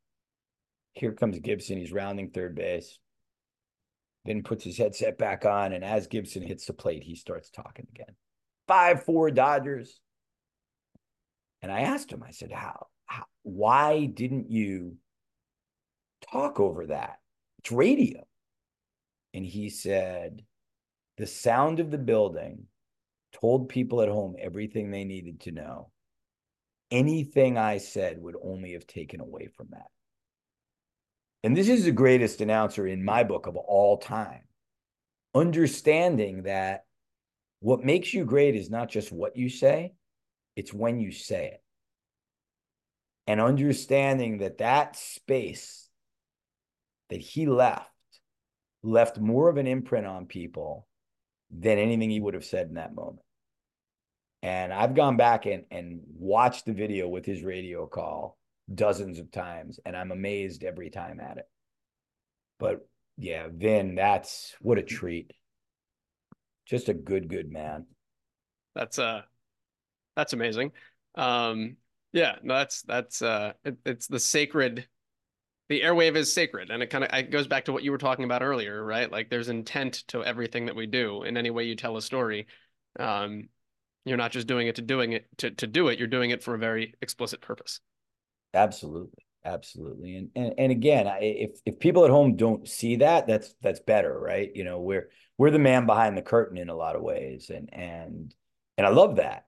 [0.94, 1.78] Here comes Gibson.
[1.78, 3.00] He's rounding third base.
[4.26, 7.88] Then puts his headset back on, and as Gibson hits the plate, he starts talking
[7.96, 8.16] again.
[8.68, 10.00] Five four Dodgers.
[11.62, 14.98] And I asked him, I said, how, how why didn't you
[16.32, 17.20] talk over that?
[17.60, 18.26] It's radio
[19.34, 20.44] and he said
[21.18, 22.66] the sound of the building
[23.40, 25.92] told people at home everything they needed to know.
[26.92, 29.88] Anything I said would only have taken away from that.
[31.44, 34.44] And this is the greatest announcer in my book of all time.
[35.34, 36.86] Understanding that
[37.62, 39.94] what makes you great is not just what you say,
[40.56, 41.62] it's when you say it.
[43.28, 45.90] and understanding that that space
[47.10, 47.90] that he left
[48.84, 50.88] left more of an imprint on people
[51.52, 53.26] than anything he would have said in that moment.
[54.42, 58.38] And I've gone back and, and watched the video with his radio call
[58.74, 61.48] dozens of times, and I'm amazed every time at it.
[62.60, 62.88] But
[63.18, 65.32] yeah, Vin, that's what a treat.
[66.66, 67.86] Just a good, good man.
[68.74, 69.22] That's uh
[70.16, 70.72] that's amazing.
[71.16, 71.78] Um
[72.14, 74.88] yeah, no, that's that's uh it, it's the sacred
[75.72, 77.98] the airwave is sacred and it kind of it goes back to what you were
[77.98, 79.10] talking about earlier, right?
[79.10, 82.48] Like there's intent to everything that we do in any way you tell a story.
[83.00, 83.48] Um
[84.04, 86.44] you're not just doing it to doing it to, to do it, you're doing it
[86.44, 87.80] for a very explicit purpose.
[88.54, 89.24] Absolutely.
[89.46, 90.18] Absolutely.
[90.18, 94.20] And, and and again, if if people at home don't see that, that's that's better,
[94.20, 94.52] right?
[94.54, 97.74] You know, we're we're the man behind the curtain in a lot of ways, and
[97.74, 98.36] and
[98.78, 99.46] and I love that.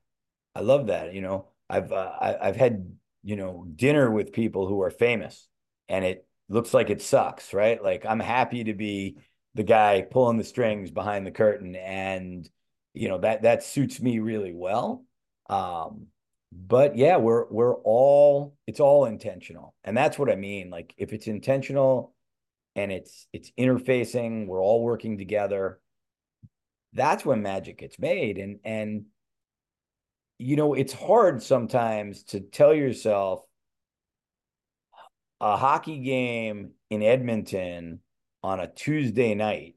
[0.55, 1.13] I love that.
[1.13, 5.47] You know, I've uh, I, I've had you know dinner with people who are famous,
[5.89, 7.81] and it looks like it sucks, right?
[7.83, 9.17] Like I'm happy to be
[9.55, 12.49] the guy pulling the strings behind the curtain, and
[12.93, 15.05] you know that that suits me really well.
[15.49, 16.07] Um,
[16.51, 19.73] but yeah, we're we're all it's all intentional.
[19.83, 20.69] And that's what I mean.
[20.69, 22.13] Like if it's intentional
[22.75, 25.79] and it's it's interfacing, we're all working together.
[26.93, 28.37] That's when magic gets made.
[28.37, 29.05] And and
[30.37, 33.43] you know, it's hard sometimes to tell yourself
[35.43, 37.99] a hockey game in Edmonton
[38.43, 39.75] on a Tuesday night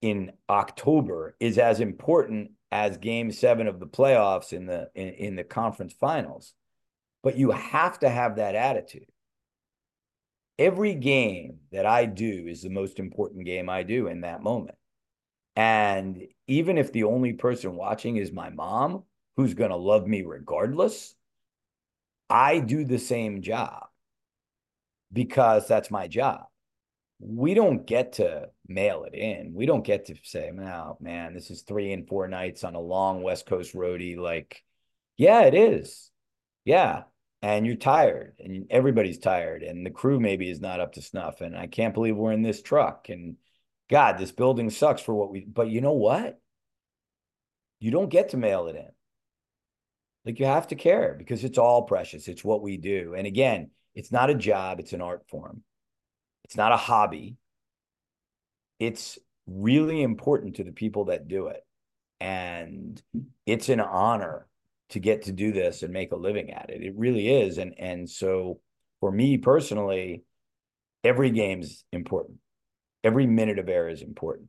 [0.00, 5.36] in October is as important as game seven of the playoffs in the in, in
[5.36, 6.54] the conference finals.
[7.22, 9.04] But you have to have that attitude.
[10.58, 14.78] Every game that I do is the most important game I do in that moment.
[15.56, 19.02] And even if the only person watching is my mom,
[19.36, 21.14] who's going to love me regardless,
[22.30, 23.87] I do the same job
[25.12, 26.46] because that's my job
[27.20, 29.52] we don't get to mail it in.
[29.54, 32.80] We don't get to say, "No, man, this is three and four nights on a
[32.80, 34.62] long West Coast roadie." Like,
[35.16, 36.10] yeah, it is.
[36.64, 37.04] Yeah,
[37.42, 41.40] and you're tired, and everybody's tired, and the crew maybe is not up to snuff.
[41.40, 43.08] And I can't believe we're in this truck.
[43.08, 43.36] And
[43.88, 45.40] God, this building sucks for what we.
[45.44, 46.40] But you know what?
[47.80, 48.88] You don't get to mail it in.
[50.24, 52.28] Like you have to care because it's all precious.
[52.28, 53.14] It's what we do.
[53.14, 55.62] And again, it's not a job; it's an art form
[56.48, 57.36] it's not a hobby.
[58.78, 61.62] It's really important to the people that do it.
[62.20, 63.00] And
[63.44, 64.46] it's an honor
[64.90, 66.82] to get to do this and make a living at it.
[66.82, 67.58] It really is.
[67.58, 68.60] And and so
[69.00, 70.22] for me personally,
[71.04, 72.38] every game's important.
[73.04, 74.48] Every minute of air is important.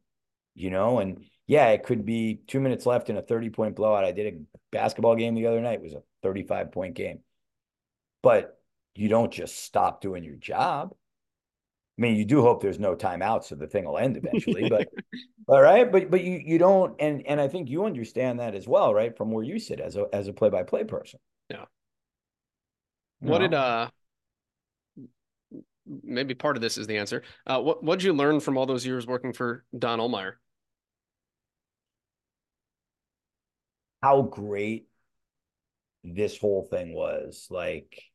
[0.56, 4.06] You know, and yeah, it could be two minutes left in a 30 point blowout.
[4.06, 4.38] I did a
[4.72, 7.20] basketball game the other night, it was a 35 point game.
[8.24, 8.59] But
[9.00, 10.94] you don't just stop doing your job.
[11.98, 14.70] I mean, you do hope there's no timeout, so the thing will end eventually.
[14.70, 14.90] But
[15.48, 18.68] all right, but but you you don't, and and I think you understand that as
[18.68, 19.16] well, right?
[19.16, 21.20] From where you sit as a as a play by play person.
[21.50, 21.66] Yeah.
[23.20, 23.90] What did uh
[26.04, 27.24] maybe part of this is the answer.
[27.48, 30.34] Uh, what what did you learn from all those years working for Don Ohlmeyer?
[34.02, 34.88] How great
[36.04, 38.09] this whole thing was, like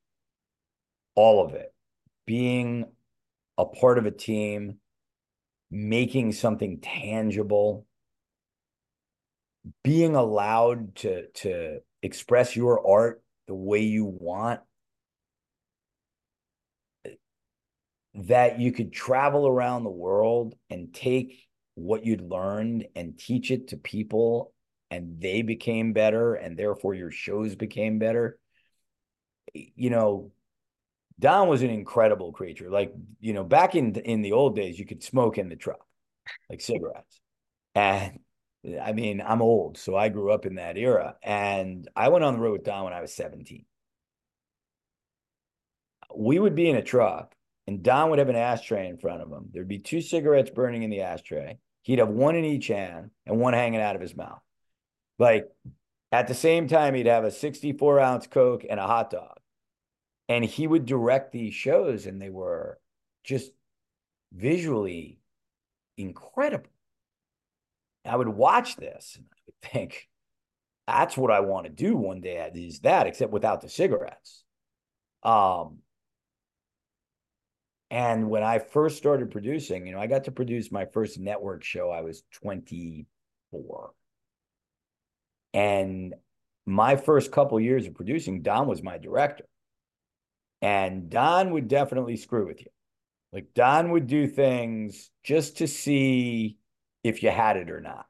[1.15, 1.73] all of it,
[2.27, 2.87] being
[3.59, 4.79] a part of a team,
[5.71, 7.87] making something tangible,
[9.83, 14.61] being allowed to to express your art the way you want
[18.15, 23.69] that you could travel around the world and take what you'd learned and teach it
[23.69, 24.53] to people
[24.91, 28.39] and they became better and therefore your shows became better.
[29.53, 30.33] You know
[31.19, 32.71] Don was an incredible creature.
[32.71, 35.85] Like, you know, back in in the old days, you could smoke in the truck,
[36.51, 37.21] like cigarettes.
[37.75, 38.21] And
[38.83, 41.17] I mean, I'm old, so I grew up in that era.
[41.23, 43.65] And I went on the road with Don when I was 17.
[46.17, 47.35] We would be in a truck,
[47.67, 49.51] and Don would have an ashtray in front of him.
[49.53, 51.59] There'd be two cigarettes burning in the ashtray.
[51.83, 54.41] He'd have one in each hand and one hanging out of his mouth.
[55.19, 55.47] Like
[56.13, 59.34] at the same time, he'd have a 64 ounce Coke and a hot dog
[60.29, 62.79] and he would direct these shows and they were
[63.25, 63.51] just
[64.33, 65.19] visually
[65.97, 66.71] incredible.
[68.05, 70.09] I would watch this and i would think
[70.87, 74.45] that's what i want to do one day is that except without the cigarettes.
[75.23, 75.79] Um
[77.91, 81.63] and when i first started producing you know i got to produce my first network
[81.63, 83.91] show i was 24
[85.53, 86.15] and
[86.67, 89.45] my first couple years of producing don was my director
[90.65, 92.69] And Don would definitely screw with you.
[93.35, 96.57] Like Don would do things just to see
[97.03, 98.07] if you had it or not.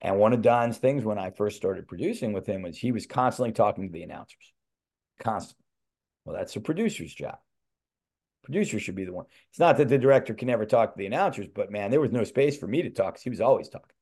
[0.00, 3.04] And one of Don's things when I first started producing with him was he was
[3.04, 4.54] constantly talking to the announcers.
[5.20, 5.66] Constantly.
[6.24, 7.36] Well, that's a producer's job.
[8.42, 9.26] Producer should be the one.
[9.50, 12.10] It's not that the director can never talk to the announcers, but man, there was
[12.10, 13.95] no space for me to talk because he was always talking.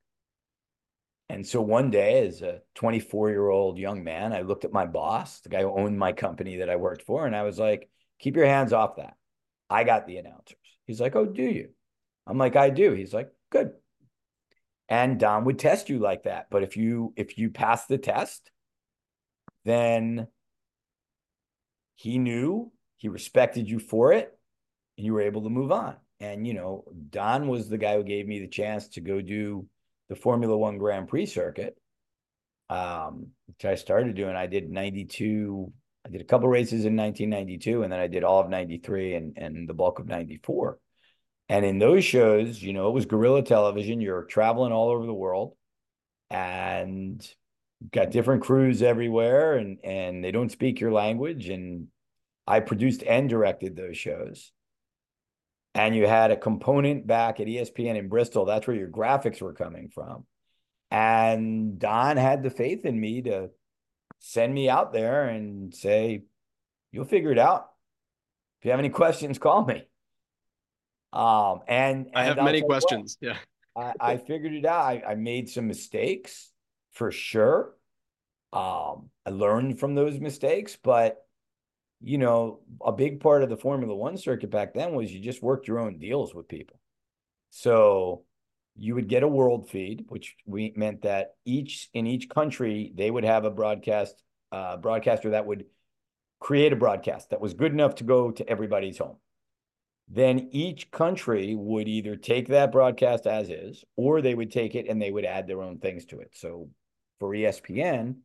[1.28, 4.86] And so one day, as a 24 year old young man, I looked at my
[4.86, 7.88] boss, the guy who owned my company that I worked for, and I was like,
[8.18, 9.16] keep your hands off that.
[9.70, 10.58] I got the announcers.
[10.86, 11.70] He's like, oh, do you?
[12.26, 12.92] I'm like, I do.
[12.92, 13.72] He's like, good.
[14.88, 16.46] And Don would test you like that.
[16.50, 18.50] But if you if you pass the test,
[19.64, 20.28] then
[21.94, 24.36] he knew he respected you for it,
[24.98, 25.96] and you were able to move on.
[26.20, 29.66] And you know, Don was the guy who gave me the chance to go do
[30.14, 31.76] the Formula One Grand Prix circuit,
[32.70, 34.36] um, which I started doing.
[34.36, 35.72] I did 92.
[36.06, 39.36] I did a couple races in 1992, and then I did all of 93 and,
[39.36, 40.78] and the bulk of 94.
[41.48, 44.00] And in those shows, you know, it was guerrilla television.
[44.00, 45.56] You're traveling all over the world
[46.30, 47.26] and
[47.90, 51.48] got different crews everywhere, and, and they don't speak your language.
[51.48, 51.88] And
[52.46, 54.52] I produced and directed those shows
[55.74, 58.44] and you had a component back at ESPN in Bristol.
[58.44, 60.24] That's where your graphics were coming from.
[60.90, 63.50] And Don had the faith in me to
[64.20, 66.22] send me out there and say,
[66.92, 67.70] You'll figure it out.
[68.60, 69.84] If you have any questions, call me.
[71.12, 73.16] Um, and, I have many questions.
[73.18, 73.36] What,
[73.76, 73.92] yeah.
[74.00, 74.84] I, I, figured it out.
[74.84, 76.52] I, I made some mistakes
[76.92, 77.74] for sure.
[78.52, 81.23] Um, I learned from those mistakes, but
[82.04, 85.42] you know, a big part of the Formula One circuit back then was you just
[85.42, 86.78] worked your own deals with people.
[87.48, 88.24] So
[88.76, 93.10] you would get a world feed, which we meant that each in each country they
[93.10, 95.64] would have a broadcast uh, broadcaster that would
[96.40, 99.16] create a broadcast that was good enough to go to everybody's home.
[100.06, 104.88] Then each country would either take that broadcast as is, or they would take it
[104.88, 106.32] and they would add their own things to it.
[106.34, 106.68] So
[107.18, 108.16] for ESPN,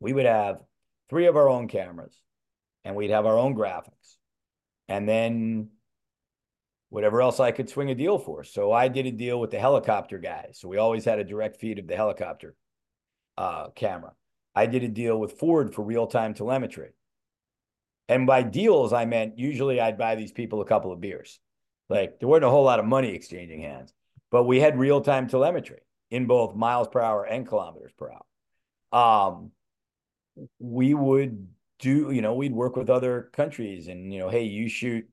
[0.00, 0.60] we would have
[1.08, 2.14] three of our own cameras
[2.84, 4.16] and we'd have our own graphics.
[4.88, 5.68] And then
[6.88, 8.44] whatever else I could swing a deal for.
[8.44, 10.58] So I did a deal with the helicopter guys.
[10.60, 12.56] So we always had a direct feed of the helicopter
[13.38, 14.12] uh, camera.
[14.54, 16.90] I did a deal with Ford for real time telemetry.
[18.08, 21.38] And by deals, I meant usually I'd buy these people a couple of beers.
[21.88, 23.94] Like there wasn't a whole lot of money exchanging hands,
[24.30, 29.32] but we had real time telemetry in both miles per hour and kilometers per hour.
[29.32, 29.52] Um,
[30.58, 31.46] we would
[31.80, 35.04] do you know we'd work with other countries and you know hey you shoot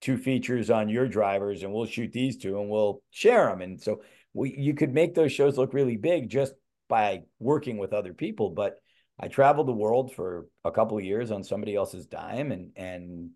[0.00, 3.80] two features on your drivers and we'll shoot these two and we'll share them and
[3.80, 4.02] so
[4.32, 6.54] we you could make those shows look really big just
[6.88, 8.80] by working with other people but
[9.20, 13.30] i traveled the world for a couple of years on somebody else's dime and and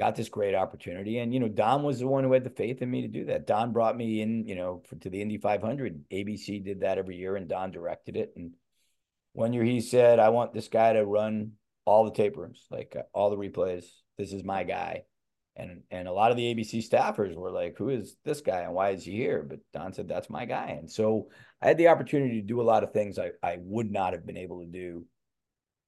[0.00, 1.18] got this great opportunity.
[1.18, 3.26] And you know don was the one who had the faith in me to do
[3.26, 3.46] that.
[3.46, 7.16] Don brought me in you know for, to the indy 500 abc did that every
[7.16, 8.32] year and don directed it.
[8.34, 8.54] And
[9.34, 11.52] one year he said i want this guy to run
[11.84, 13.84] all the tape rooms, like uh, all the replays.
[14.18, 15.04] This is my guy.
[15.56, 18.72] And and a lot of the ABC staffers were like, "Who is this guy and
[18.72, 21.28] why is he here?" But Don said, "That's my guy." And so
[21.60, 24.24] I had the opportunity to do a lot of things I I would not have
[24.24, 25.04] been able to do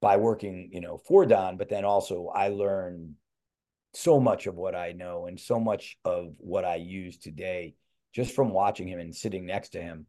[0.00, 1.56] by working, you know, for Don.
[1.56, 3.14] But then also I learned
[3.94, 7.74] so much of what I know and so much of what I use today
[8.12, 10.06] just from watching him and sitting next to him.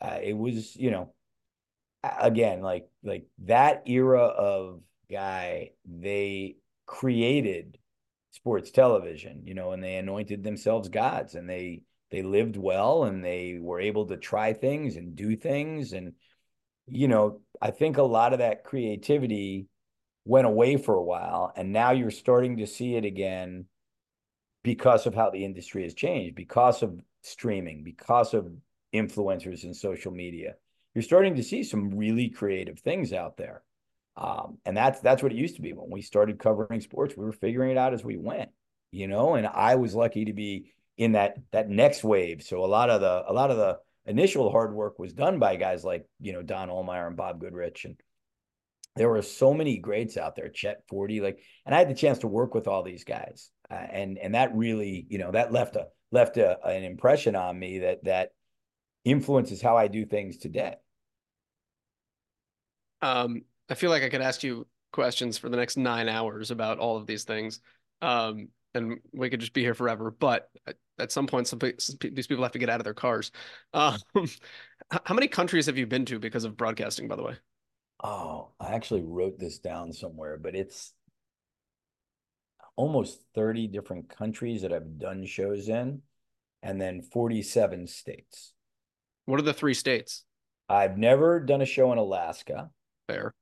[0.00, 1.12] Uh, it was, you know,
[2.02, 4.80] again, like like that era of
[5.10, 6.56] guy, they
[6.86, 7.78] created
[8.30, 13.24] sports television, you know, and they anointed themselves gods and they they lived well and
[13.24, 16.14] they were able to try things and do things and
[16.86, 19.68] you know, I think a lot of that creativity
[20.24, 23.66] went away for a while and now you're starting to see it again
[24.62, 28.50] because of how the industry has changed, because of streaming, because of
[28.92, 30.54] influencers and social media.
[30.94, 33.62] You're starting to see some really creative things out there.
[34.16, 37.16] Um, and that's that's what it used to be when we started covering sports.
[37.16, 38.50] We were figuring it out as we went,
[38.90, 39.34] you know.
[39.34, 42.42] And I was lucky to be in that that next wave.
[42.42, 45.56] So a lot of the a lot of the initial hard work was done by
[45.56, 47.96] guys like you know Don Ohlmeyer and Bob Goodrich, and
[48.96, 50.48] there were so many greats out there.
[50.48, 53.74] Chet Forte, like, and I had the chance to work with all these guys, uh,
[53.74, 57.80] and and that really you know that left a left a, an impression on me
[57.80, 58.32] that that
[59.04, 60.74] influences how I do things today.
[63.02, 66.78] Um, I feel like I could ask you questions for the next nine hours about
[66.78, 67.60] all of these things.
[68.02, 70.10] Um, and we could just be here forever.
[70.10, 70.50] But
[70.98, 73.30] at some point, some, these people have to get out of their cars.
[73.72, 73.98] Um,
[75.04, 77.36] how many countries have you been to because of broadcasting, by the way?
[78.02, 80.92] Oh, I actually wrote this down somewhere, but it's
[82.74, 86.02] almost 30 different countries that I've done shows in,
[86.64, 88.52] and then 47 states.
[89.26, 90.24] What are the three states?
[90.68, 92.70] I've never done a show in Alaska.
[93.06, 93.32] Fair.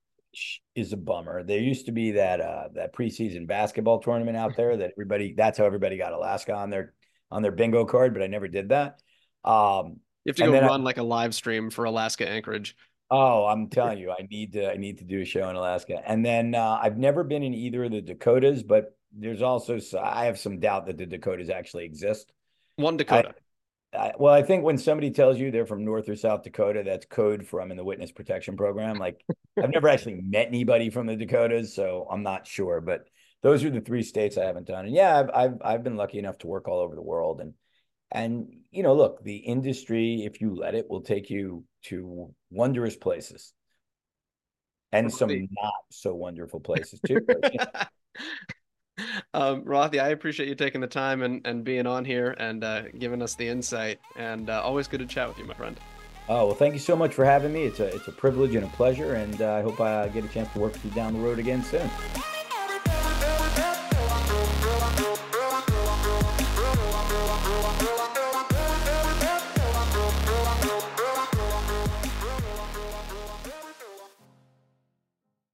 [0.75, 1.43] Is a bummer.
[1.43, 5.59] There used to be that uh that preseason basketball tournament out there that everybody that's
[5.59, 6.95] how everybody got Alaska on their
[7.31, 9.01] on their bingo card, but I never did that.
[9.45, 12.77] Um you have to go run I, like a live stream for Alaska Anchorage.
[13.11, 16.03] Oh, I'm telling you, I need to I need to do a show in Alaska.
[16.07, 20.27] And then uh, I've never been in either of the Dakotas, but there's also I
[20.27, 22.31] have some doubt that the Dakotas actually exist.
[22.77, 23.31] One Dakota.
[23.31, 23.33] I,
[23.99, 27.07] I, well, I think when somebody tells you they're from North or South Dakota, that's
[27.07, 28.99] code for I'm in the witness protection program.
[28.99, 29.25] Like
[29.63, 32.81] I've never actually met anybody from the Dakotas, so I'm not sure.
[32.81, 33.05] But
[33.43, 34.87] those are the three states I haven't done.
[34.87, 37.41] And yeah, I've I've, I've been lucky enough to work all over the world.
[37.41, 37.55] And
[38.11, 42.97] and you know, look, the industry, if you let it, will take you to wondrous
[42.97, 43.53] places
[44.93, 47.21] and some not so wonderful places too.
[49.35, 52.83] um, Rothy, I appreciate you taking the time and, and being on here and uh,
[52.99, 54.01] giving us the insight.
[54.17, 55.79] And uh, always good to chat with you, my friend.
[56.31, 57.65] Oh well, thank you so much for having me.
[57.65, 60.29] It's a it's a privilege and a pleasure, and uh, I hope I get a
[60.29, 61.89] chance to work with you down the road again soon.